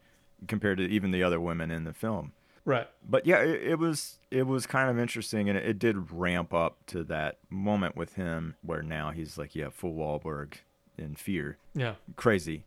[0.47, 2.33] compared to even the other women in the film.
[2.65, 6.13] Right But yeah, it, it was it was kind of interesting, and it, it did
[6.13, 10.55] ramp up to that moment with him where now he's like, yeah, full Wahlberg
[10.99, 12.65] in fear, yeah crazy,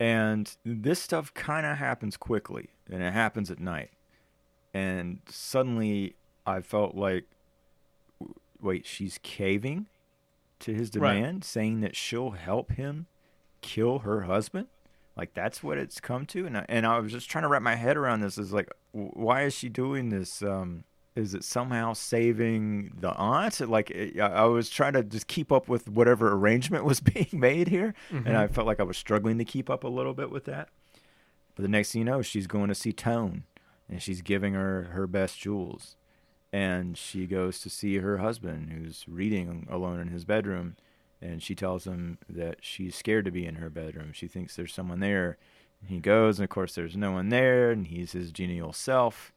[0.00, 3.90] and this stuff kind of happens quickly, and it happens at night,
[4.72, 6.14] and suddenly
[6.46, 7.24] I felt like,
[8.60, 9.86] wait, she's caving
[10.60, 11.14] to his Right.
[11.16, 13.06] demand, saying that she'll help him
[13.60, 14.68] kill her husband.
[15.16, 17.62] Like that's what it's come to, and I, and I was just trying to wrap
[17.62, 18.36] my head around this.
[18.38, 20.40] Is like, why is she doing this?
[20.42, 20.84] Um,
[21.16, 23.60] is it somehow saving the aunt?
[23.60, 27.28] Like, it, I I was trying to just keep up with whatever arrangement was being
[27.32, 30.30] made here, and I felt like I was struggling to keep up a little bit
[30.30, 30.68] with that.
[31.54, 33.44] But the next thing you know, she's going to see Tone,
[33.88, 35.96] and she's giving her her best jewels,
[36.52, 40.76] and she goes to see her husband, who's reading alone in his bedroom,
[41.20, 44.12] and she tells him that she's scared to be in her bedroom.
[44.12, 45.36] She thinks there's someone there.
[45.86, 49.32] He goes, and of course, there's no one there, and he's his genial self,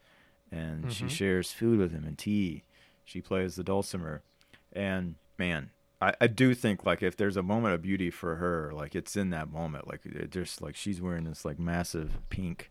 [0.52, 1.10] and she Mhm.
[1.10, 2.64] shares food with him and tea.
[3.06, 4.22] She plays the dulcimer,
[4.74, 5.72] and man,
[6.02, 9.16] I, I do think like if there's a moment of beauty for her, like it's
[9.18, 9.88] in that moment.
[9.88, 12.70] Like it just like she's wearing this like massive pink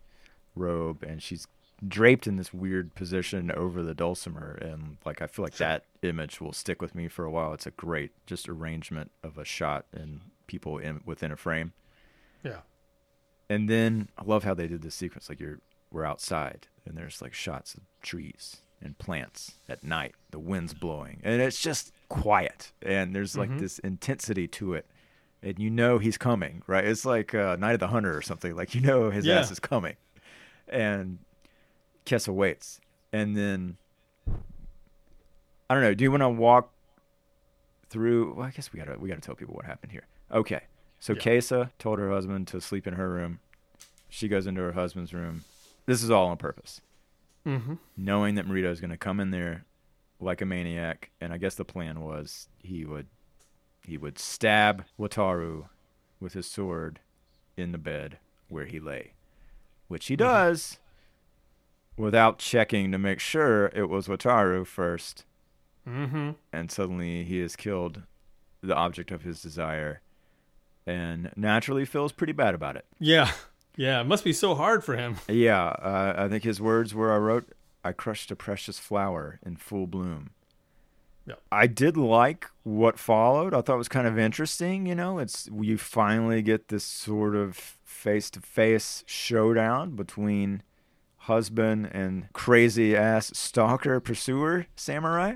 [0.55, 1.47] robe and she's
[1.87, 6.39] draped in this weird position over the dulcimer and like I feel like that image
[6.41, 7.53] will stick with me for a while.
[7.53, 11.73] It's a great just arrangement of a shot and people in within a frame.
[12.43, 12.61] Yeah.
[13.49, 15.29] And then I love how they did this sequence.
[15.29, 15.59] Like you're
[15.91, 20.15] we're outside and there's like shots of trees and plants at night.
[20.31, 23.59] The wind's blowing and it's just quiet and there's like Mhm.
[23.59, 24.85] this intensity to it.
[25.41, 26.83] And you know he's coming, right?
[26.83, 28.55] It's like uh, Night of the Hunter or something.
[28.55, 29.39] Like you know his Yeah.
[29.39, 29.95] ass is coming,
[30.67, 31.19] and
[32.05, 32.81] Kesa waits,
[33.13, 33.77] and then
[35.69, 35.93] I don't know.
[35.93, 36.71] Do you want to walk
[37.89, 38.33] through?
[38.33, 40.05] Well, I guess we gotta we gotta tell people what happened here.
[40.31, 40.61] Okay,
[40.99, 41.19] so Yeah.
[41.19, 43.39] Kesa told her husband to sleep in her room.
[44.09, 45.43] She goes into her husband's room.
[45.85, 46.81] This is all on purpose,
[47.45, 47.75] Mm-hmm.
[47.95, 49.65] knowing that Marito is going to come in there
[50.19, 51.11] like a maniac.
[51.21, 53.07] And I guess the plan was he would
[53.85, 55.69] he would stab Wataru
[56.19, 56.99] with his sword
[57.55, 58.17] in the bed
[58.49, 59.13] where he lay,
[59.87, 60.19] which he Mhm.
[60.19, 60.79] does
[61.95, 65.25] without checking to make sure it was Wataru first
[65.87, 66.31] Mm-hmm.
[66.51, 68.03] and suddenly he has killed
[68.61, 70.01] the object of his desire
[70.87, 72.85] and naturally feels pretty bad about it.
[72.99, 73.31] Yeah.
[73.75, 74.01] Yeah.
[74.01, 75.17] It must be so hard for him.
[75.29, 77.51] Yeah, uh, I think his words were I wrote,
[77.83, 80.31] I crushed a precious flower in full bloom.
[81.27, 81.35] Yeah.
[81.51, 83.53] I did like what followed.
[83.53, 84.85] I thought it was kind of interesting.
[84.87, 90.63] You know, it's you finally get this sort of face to face showdown between
[91.17, 95.35] husband and crazy ass stalker pursuer samurai.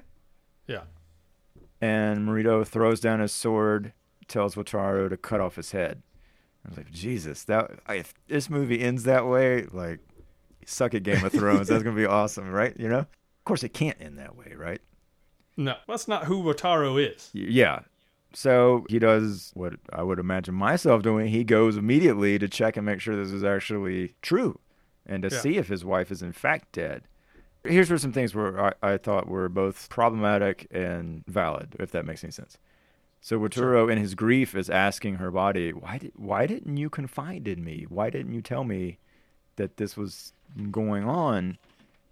[0.67, 0.83] Yeah.
[1.81, 3.91] and Marito throws down his sword,
[4.31, 6.01] tells Wataru to cut off his head.
[6.65, 9.99] I was like, Jesus, that if this movie ends that way, like,
[10.65, 11.67] suck at Game of Thrones.
[11.67, 12.75] That's gonna be awesome, right?
[12.79, 12.99] You know.
[12.99, 14.81] Of course, it can't end that way, right?
[15.57, 17.29] No, that's not who Wataru is.
[17.33, 17.79] Yeah.
[18.33, 21.27] So he does what I would imagine myself doing.
[21.27, 24.59] He goes immediately to check and make sure this is actually true
[25.05, 25.39] and to Yeah.
[25.41, 27.03] see if his wife is in fact dead.
[27.63, 32.05] Here's where some things were I, I thought were both problematic and valid, if that
[32.05, 32.57] makes any sense.
[33.23, 37.47] So Wataru, in his grief, is asking her body, "Why did why didn't you confide
[37.47, 37.85] in me?
[37.87, 38.97] Why didn't you tell me
[39.57, 40.33] that this was
[40.71, 41.59] going on?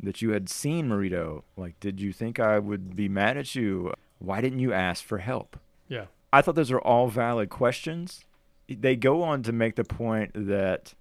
[0.02, 1.44] That you had seen Marito?
[1.58, 3.92] Like, did you think I would be mad at you?
[4.20, 5.58] Why didn't you ask for help?"
[5.88, 6.06] Yeah.
[6.32, 8.24] I thought those are all valid questions.
[8.68, 10.94] They go on to make the point that,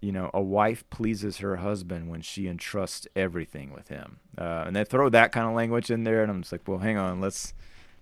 [0.00, 4.74] you know, a wife pleases her husband when she entrusts everything with him, uh, and
[4.74, 7.20] they throw that kind of language in there, and I'm just like, well, hang on,
[7.20, 7.54] let's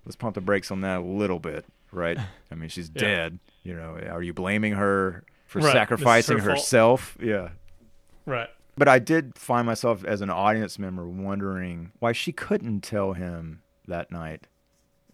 [0.07, 2.17] let's pump the brakes on that a little bit, right?
[2.51, 3.01] I mean, she's Yeah.
[3.01, 3.39] dead.
[3.63, 6.49] You know, are you blaming her for Right, is her sacrificing fault.
[6.49, 7.17] herself?
[7.21, 7.49] Yeah.
[8.25, 8.49] Right.
[8.77, 13.61] But I did find myself as an audience member wondering why she couldn't tell him
[13.87, 14.47] that night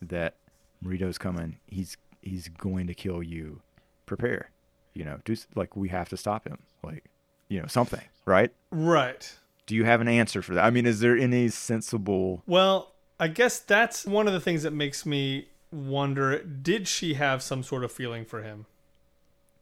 [0.02, 0.36] that
[0.82, 1.58] Marito's coming.
[1.68, 3.62] He's he's going to kill you.
[4.06, 4.52] Prepare.
[4.94, 6.60] You know, do like we have to stop him.
[6.84, 7.06] Like,
[7.50, 8.52] you know, something, right?
[8.70, 9.34] Right.
[9.66, 10.66] Do you have an answer for that?
[10.66, 14.72] I mean, is there any sensible Well, I guess that's one of the things that
[14.74, 18.66] makes me wonder did she have some sort of feeling for him?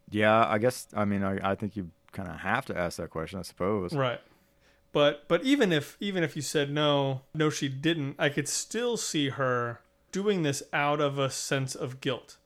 [0.09, 3.09] Yeah, I guess I mean I, I think you kind of have to ask that
[3.09, 3.93] question, I suppose.
[3.93, 4.19] Right.
[4.91, 8.97] But but even if even if you said no, no she didn't, I could still
[8.97, 9.81] see her
[10.11, 12.37] doing this out of a sense of guilt.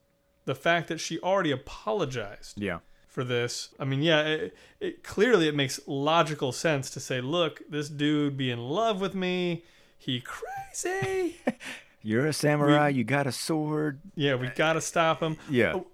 [0.45, 2.79] The fact that she already apologized Yeah.
[3.07, 3.69] for this.
[3.79, 8.37] I mean, yeah, it, it clearly it makes logical sense to say, look, this dude
[8.37, 9.63] be in love with me.
[9.97, 11.37] He crazy.
[12.01, 13.99] You're a samurai, you got a sword.
[14.15, 15.37] yeah, we got to stop him.
[15.49, 15.73] Yeah.
[15.75, 15.87] Oh,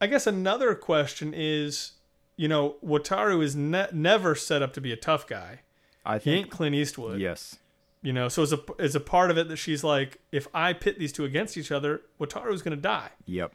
[0.00, 1.92] I guess another question is,
[2.36, 5.60] you know, Wataru is ne- never set up to be a tough guy.
[6.04, 7.20] I He think ain't Clint Eastwood.
[7.20, 7.56] yes.
[8.02, 10.72] You know, so as a as a part of it that she's like, if I
[10.72, 13.10] pit these two against each other, Wataru's gonna die.
[13.26, 13.52] Yep.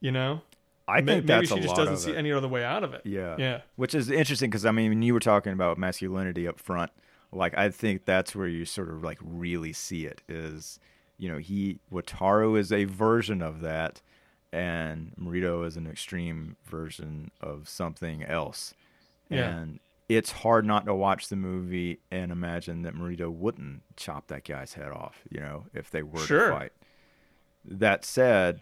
[0.00, 0.40] You know,
[0.88, 3.02] I think maybe that's she just doesn't see any other way out of it.
[3.04, 3.36] Yeah.
[3.38, 3.60] Yeah.
[3.76, 6.90] Which is interesting because I mean, you were talking about masculinity up front,
[7.32, 10.80] Like I think that's where you sort of like really see it is,
[11.18, 14.00] you know, he Wataru is a version of that,
[14.52, 18.74] and Marito is an extreme version of something else.
[19.28, 19.48] Yeah.
[19.48, 24.44] And it's hard not to watch the movie and imagine that Marito wouldn't chop that
[24.44, 26.48] guy's head off, you know, if they were Sure.
[26.48, 26.72] to fight.
[27.64, 28.60] That said,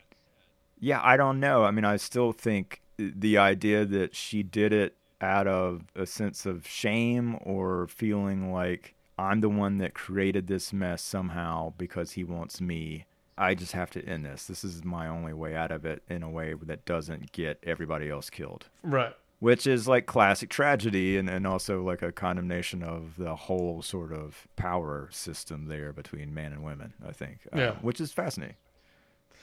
[0.79, 1.65] yeah, I don't know.
[1.65, 6.47] I mean, I still think the idea that she did it out of a sense
[6.47, 12.23] of shame or feeling like I'm the one that created this mess somehow because he
[12.25, 13.05] wants me.
[13.37, 14.47] I just have to end this.
[14.47, 18.09] This is my only way out of it in a way that doesn't get everybody
[18.11, 19.15] else killed Right.
[19.41, 24.13] which is like classic tragedy and, and also like a condemnation of the whole sort
[24.13, 27.73] of power system there between man and women i think uh, Yeah.
[27.81, 28.57] which is fascinating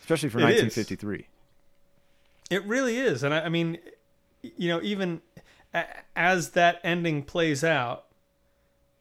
[0.02, 0.62] especially for It is.
[0.78, 1.28] 1953
[2.50, 3.78] It really is, and I, I mean,
[4.42, 5.22] you know, even
[6.16, 8.06] as that ending plays out,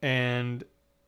[0.02, 0.64] and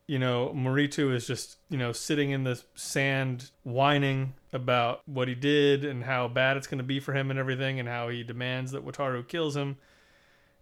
[0.06, 5.34] you know, Morito is just you know sitting in the sand whining about what he
[5.34, 8.22] did and how bad it's going to be for him and everything, and how he
[8.22, 9.76] demands that Wataru kills him,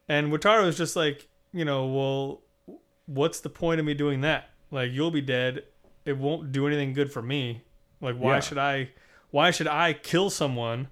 [0.08, 4.50] and Wataru is just like, you know, well, what's the point of me doing that?
[4.70, 5.64] Like, you'll be dead.
[6.04, 7.62] It won't do anything good for me.
[8.00, 8.40] Like, why Yeah.
[8.40, 8.90] should I?
[9.30, 10.88] Why should I kill someone?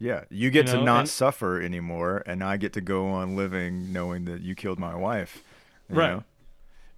[0.00, 3.36] Yeah you get You to not and- suffer anymore and i get to go on
[3.36, 5.42] living knowing that you killed my wife
[5.88, 6.10] you Right.
[6.12, 6.24] know?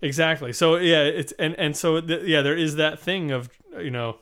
[0.02, 0.52] Exactly.
[0.52, 3.48] So yeah, it's and and so th- yeah, there is that thing of
[3.78, 4.16] you know,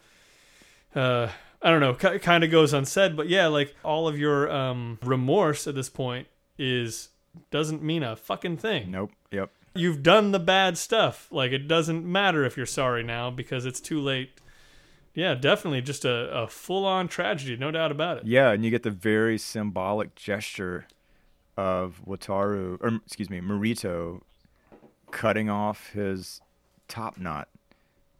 [0.95, 1.29] uh,
[1.63, 4.99] I don't know, k- kind of goes unsaid, but yeah, like all of your um
[5.03, 6.27] remorse at this point
[6.59, 7.09] is
[7.51, 8.91] doesn't mean a fucking thing.
[8.91, 11.29] nope yep You've done the bad stuff.
[11.31, 14.33] Like it doesn't matter if you're sorry now because it's too late.
[15.15, 18.27] Yeah, definitely just a, a full on tragedy, no doubt about it.
[18.27, 20.87] Yeah, and you get the very symbolic gesture
[21.57, 24.23] of Wataru, or excuse me, Marito,
[25.11, 26.41] cutting off his
[26.87, 27.49] top knot,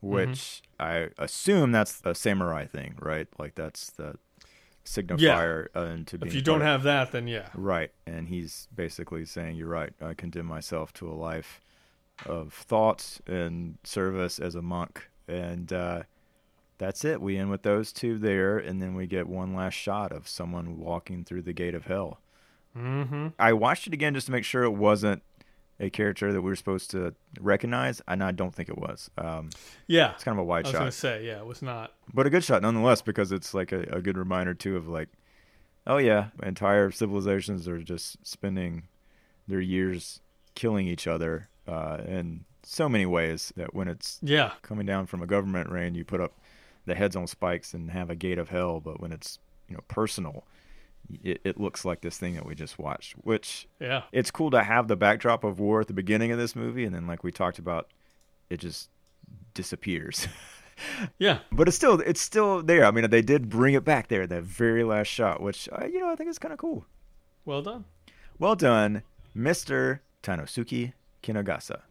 [0.01, 3.29] which I assume that's a samurai thing, right?
[3.39, 4.17] Like that's the
[4.85, 6.29] signifier uh, into being.
[6.29, 7.49] If you don't have that, then yeah.
[7.55, 9.93] right, and he's basically saying, "You're right.
[10.03, 11.61] I condemn myself to a life
[12.27, 15.73] of thought and service as a monk," and.
[15.73, 16.03] uh
[16.81, 17.21] that's it.
[17.21, 20.79] We end with those two there, and then we get one last shot of someone
[20.79, 22.19] walking through the gate of hell.
[22.77, 23.29] Mm-hmm.
[23.39, 25.23] I watched it again just to make sure it wasn't
[25.79, 29.11] a character that we were supposed to recognize, and I don't think it was.
[29.17, 29.51] Um,
[29.87, 30.13] Yeah.
[30.13, 30.75] it's kind of a wide shot.
[30.83, 31.93] I was shot, gonna say, yeah, it was not.
[32.13, 35.09] but a good shot nonetheless because it's like a, a good reminder too of like,
[35.87, 38.85] oh yeah, entire civilizations are just spending
[39.49, 40.21] their years
[40.55, 44.53] killing each other uh, in so many ways that when it's Yeah.
[44.63, 46.39] coming down from a government reign, you put up
[46.87, 48.81] the heads on spikes and have a gate of hell.
[48.81, 50.45] But when it's you know personal,
[51.23, 53.13] it, it looks like this thing that we just watched.
[53.15, 54.03] Which Yeah.
[54.13, 56.95] it's cool to have the backdrop of war at the beginning of this movie, and
[56.95, 57.89] then like we talked about,
[58.49, 58.89] it just
[59.55, 60.27] disappears.
[61.19, 61.41] Yeah.
[61.53, 62.87] but it's still it's still there.
[62.87, 66.01] I mean, they did bring it back there, that very last shot, which uh, you
[66.01, 66.87] know I think is kind of cool.
[67.45, 67.85] Well done.
[68.39, 69.03] Well done,
[69.35, 71.83] Mister Teinosuke Kinugasa.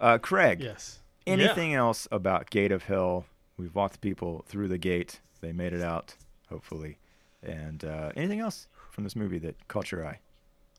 [0.00, 0.60] Uh, Craig.
[0.60, 0.98] Yes.
[1.28, 3.24] Anything else about Gate of Hell?
[3.56, 5.20] We've walked people through the gate.
[5.40, 6.14] They made it out,
[6.48, 6.98] hopefully.
[7.42, 10.18] And uh, anything else from this movie that caught your eye?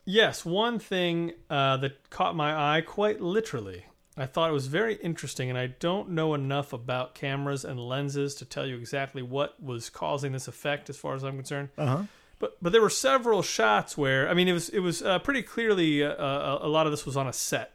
[0.04, 3.86] Yes, one thing uh, that caught my eye quite literally.
[4.16, 8.34] I thought it was very interesting, and I don't know enough about cameras and lenses
[8.36, 11.68] to tell you exactly what was causing this effect, as far as I'm concerned.
[11.76, 12.02] Uh huh.
[12.38, 15.42] But but there were several shots where I mean it was it was uh, pretty
[15.42, 17.72] clearly uh, uh, a lot of this was on a set,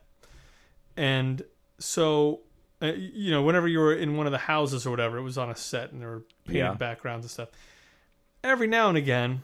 [0.95, 1.43] and
[1.79, 2.41] so
[2.81, 5.37] uh, you know whenever you were in one of the houses or whatever, it was
[5.37, 6.73] on a set and there were painted Yeah.
[6.73, 7.49] backgrounds and stuff.
[8.43, 9.43] Every now and again,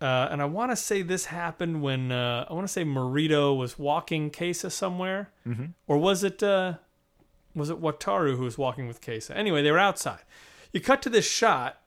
[0.00, 3.54] uh, and I want to say this happened when uh, I want to say Marito
[3.54, 5.74] was walking Kesa somewhere, Mhm.
[5.86, 6.74] or was it uh,
[7.54, 9.30] was it Wataru who was walking with Kesa?
[9.36, 10.22] Anyway, they were outside.
[10.72, 11.80] You cut to this shot,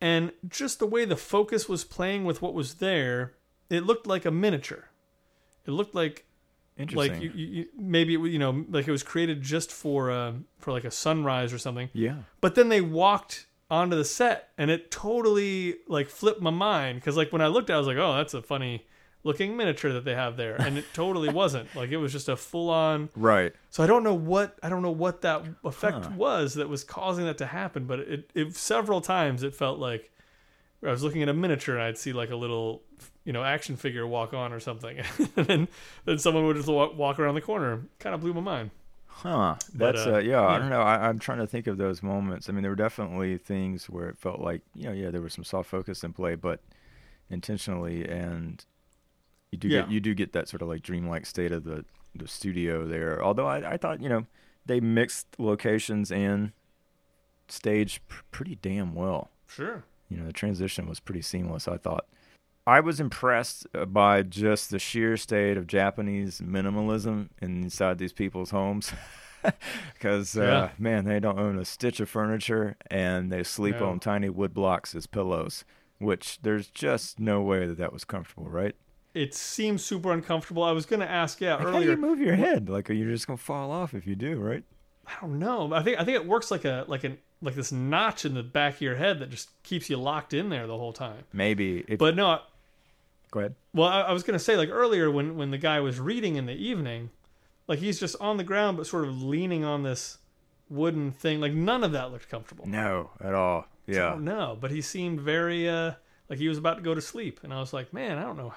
[0.00, 3.34] and just the way the focus was playing with what was there,
[3.70, 4.86] it looked like a miniature.
[5.66, 6.24] It looked like
[6.78, 7.12] Interesting.
[7.14, 10.32] like you, you, maybe it, was, you know like it was created just for uh,
[10.58, 11.90] for like a sunrise or something.
[11.92, 12.16] yeah.
[12.40, 17.16] But then they walked onto the set, and it totally like flipped my mind because
[17.16, 18.86] like when I looked at, it, I was like, oh, that's a funny
[19.24, 21.74] looking miniature that they have there, and it totally wasn't.
[21.74, 23.10] Like it was just a full on.
[23.16, 23.52] Right.
[23.70, 26.10] So I don't know what I don't know what that effect Huh.
[26.16, 30.12] was that was causing that to happen, but it, it several times it felt like
[30.86, 32.82] I was looking at a miniature and I'd see like a little
[33.28, 34.96] you know action figure walk on or something,
[35.36, 35.68] and then
[36.06, 37.82] then someone would just walk, walk around the corner.
[37.98, 38.70] Kind of blew my mind.
[39.06, 39.56] Huh.
[39.74, 40.80] But, That's uh, uh, yeah, I don't know.
[40.80, 42.48] I, I'm trying to think of those moments.
[42.48, 45.34] I mean, there were definitely things where it felt like you know, yeah, there was
[45.34, 46.60] some soft focus in play, but
[47.30, 48.64] intentionally, and
[49.50, 49.82] You do Yeah.
[49.82, 53.22] get you do get that sort of like dreamlike state of the the studio there.
[53.22, 54.24] Although I, I thought you know
[54.66, 56.52] they mixed locations and
[57.48, 59.30] stage pr- pretty damn well.
[59.46, 59.84] Sure.
[60.08, 61.68] You know the transition was pretty seamless.
[61.68, 62.06] I thought.
[62.68, 68.92] I was impressed by just the sheer state of Japanese minimalism inside these people's homes.
[69.94, 70.70] Because, uh, Yeah.
[70.78, 73.90] man, they don't own a stitch of furniture and they sleep No.
[73.90, 75.64] on tiny wood blocks as pillows,
[75.98, 78.74] which there's just no way that that was comfortable, right?
[79.14, 80.64] It seems super uncomfortable.
[80.64, 82.68] I was going to ask, yeah, Like, how do you move your head?
[82.68, 84.64] Like, you're just going to fall off if you do, right?
[85.06, 85.72] I don't know.
[85.72, 88.42] I think I think it works like a like an like this notch in the
[88.42, 91.24] back of your head that just keeps you locked in there the whole time.
[91.32, 91.82] Maybe.
[91.88, 92.40] If, But no,
[93.30, 93.54] go ahead.
[93.74, 96.46] well, I, I was gonna say like earlier when when the guy was reading in
[96.46, 97.10] the evening,
[97.66, 100.18] like he's just on the ground but sort of leaning on this
[100.68, 101.40] wooden thing.
[101.40, 102.66] Like none of that looked comfortable.
[102.66, 103.66] No, at all.
[103.86, 104.10] Yeah.
[104.10, 105.92] don't know, but he seemed very uh
[106.28, 108.36] like he was about to go to sleep, and I was like, man, I don't
[108.36, 108.52] know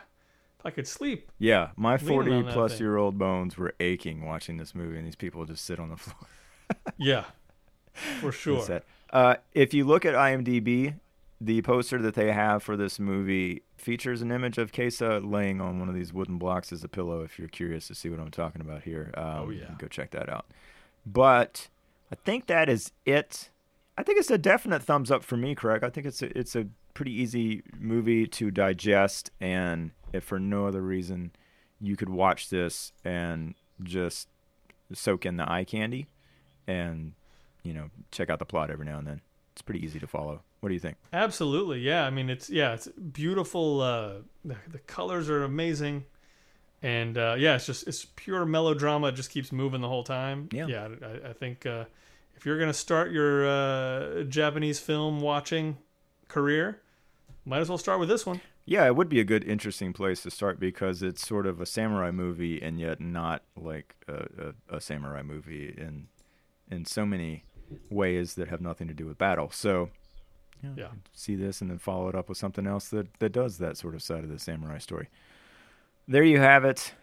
[0.59, 1.31] if I could sleep.
[1.39, 1.69] Yeah.
[1.75, 2.81] My 40 plus thing.
[2.81, 5.97] year old bones were aching watching this movie, and these people just sit on the
[5.97, 6.27] floor.
[6.97, 7.25] Yeah,
[8.19, 8.81] for sure.
[9.11, 10.95] Uh, if you look at IMDb,
[11.41, 15.79] the poster that they have for this movie features an image of Kesa laying on
[15.79, 17.21] one of these wooden blocks as a pillow.
[17.23, 19.71] If you're curious to see what I'm talking about here, um, Oh, yeah.
[19.77, 20.45] go check that out.
[21.05, 21.67] But
[22.11, 23.49] I think that is it.
[23.97, 25.83] I think it's a definite thumbs up for me, Craig.
[25.83, 30.65] I think it's a, it's a pretty easy movie to digest, and if for no
[30.67, 31.31] other reason,
[31.79, 34.27] you could watch this and just
[34.93, 36.07] soak in the eye candy,
[36.67, 37.13] and
[37.63, 39.21] you know check out the plot every now and then.
[39.53, 40.41] It's pretty easy to follow.
[40.61, 40.97] What do you think?
[41.11, 42.05] Absolutely, yeah.
[42.05, 43.81] I mean, it's yeah, it's beautiful.
[43.81, 44.13] Uh,
[44.45, 46.05] the, the colors are amazing,
[46.81, 49.07] and uh, yeah, it's just it's pure melodrama.
[49.07, 50.49] It just keeps moving the whole time.
[50.51, 50.67] Yeah.
[50.67, 50.87] yeah.
[51.01, 51.85] I, I think uh,
[52.35, 55.77] if you're gonna start your uh, Japanese film watching
[56.27, 56.79] career,
[57.43, 58.39] might as well start with this one.
[58.63, 61.65] Yeah, it would be a good, interesting place to start because it's sort of a
[61.65, 66.07] samurai movie and yet not like a, a, a samurai movie in
[66.69, 67.43] in so many
[67.89, 69.49] ways that have nothing to do with battle.
[69.51, 69.89] So,
[70.75, 70.87] Yeah.
[71.13, 73.95] see this and then follow it up with something else that that does that sort
[73.95, 75.09] of side of the samurai story.
[76.07, 76.93] There you have it.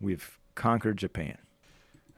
[0.00, 1.38] We've conquered Japan.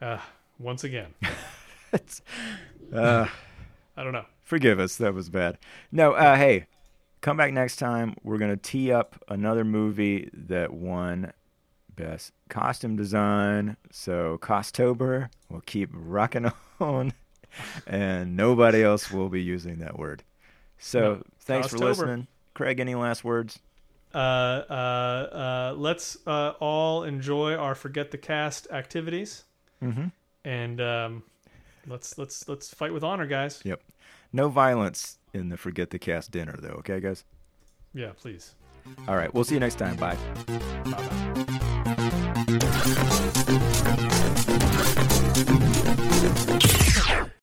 [0.01, 0.19] Uh,
[0.59, 1.13] once again,
[1.93, 3.27] uh,
[3.97, 4.25] I don't know.
[4.43, 5.57] Forgive us, that was bad.
[5.91, 6.65] No, uh, hey,
[7.21, 8.15] come back next time.
[8.23, 11.33] We're gonna tee up another movie that won
[11.95, 13.77] best costume design.
[13.91, 17.13] So Costober will keep rocking on,
[17.87, 20.23] and nobody else will be using that word.
[20.83, 22.79] So No, thanks for listening, Craig.
[22.79, 23.59] Any last words?
[24.13, 29.45] Uh, uh, uh, let's uh, all enjoy our forget the cast activities,
[29.81, 30.07] Mm-hmm.
[30.43, 31.23] and um,
[31.87, 33.61] let's let's let's fight with honor, guys.
[33.63, 33.81] Yep.
[34.33, 36.75] No violence in the forget the cast dinner, though.
[36.79, 37.23] Okay, guys.
[37.93, 38.55] Yeah, please.
[39.07, 39.31] All right.
[39.33, 39.95] We'll see you next time.
[39.95, 40.17] Bye.
[40.85, 41.07] Bye
[42.57, 43.17] bye.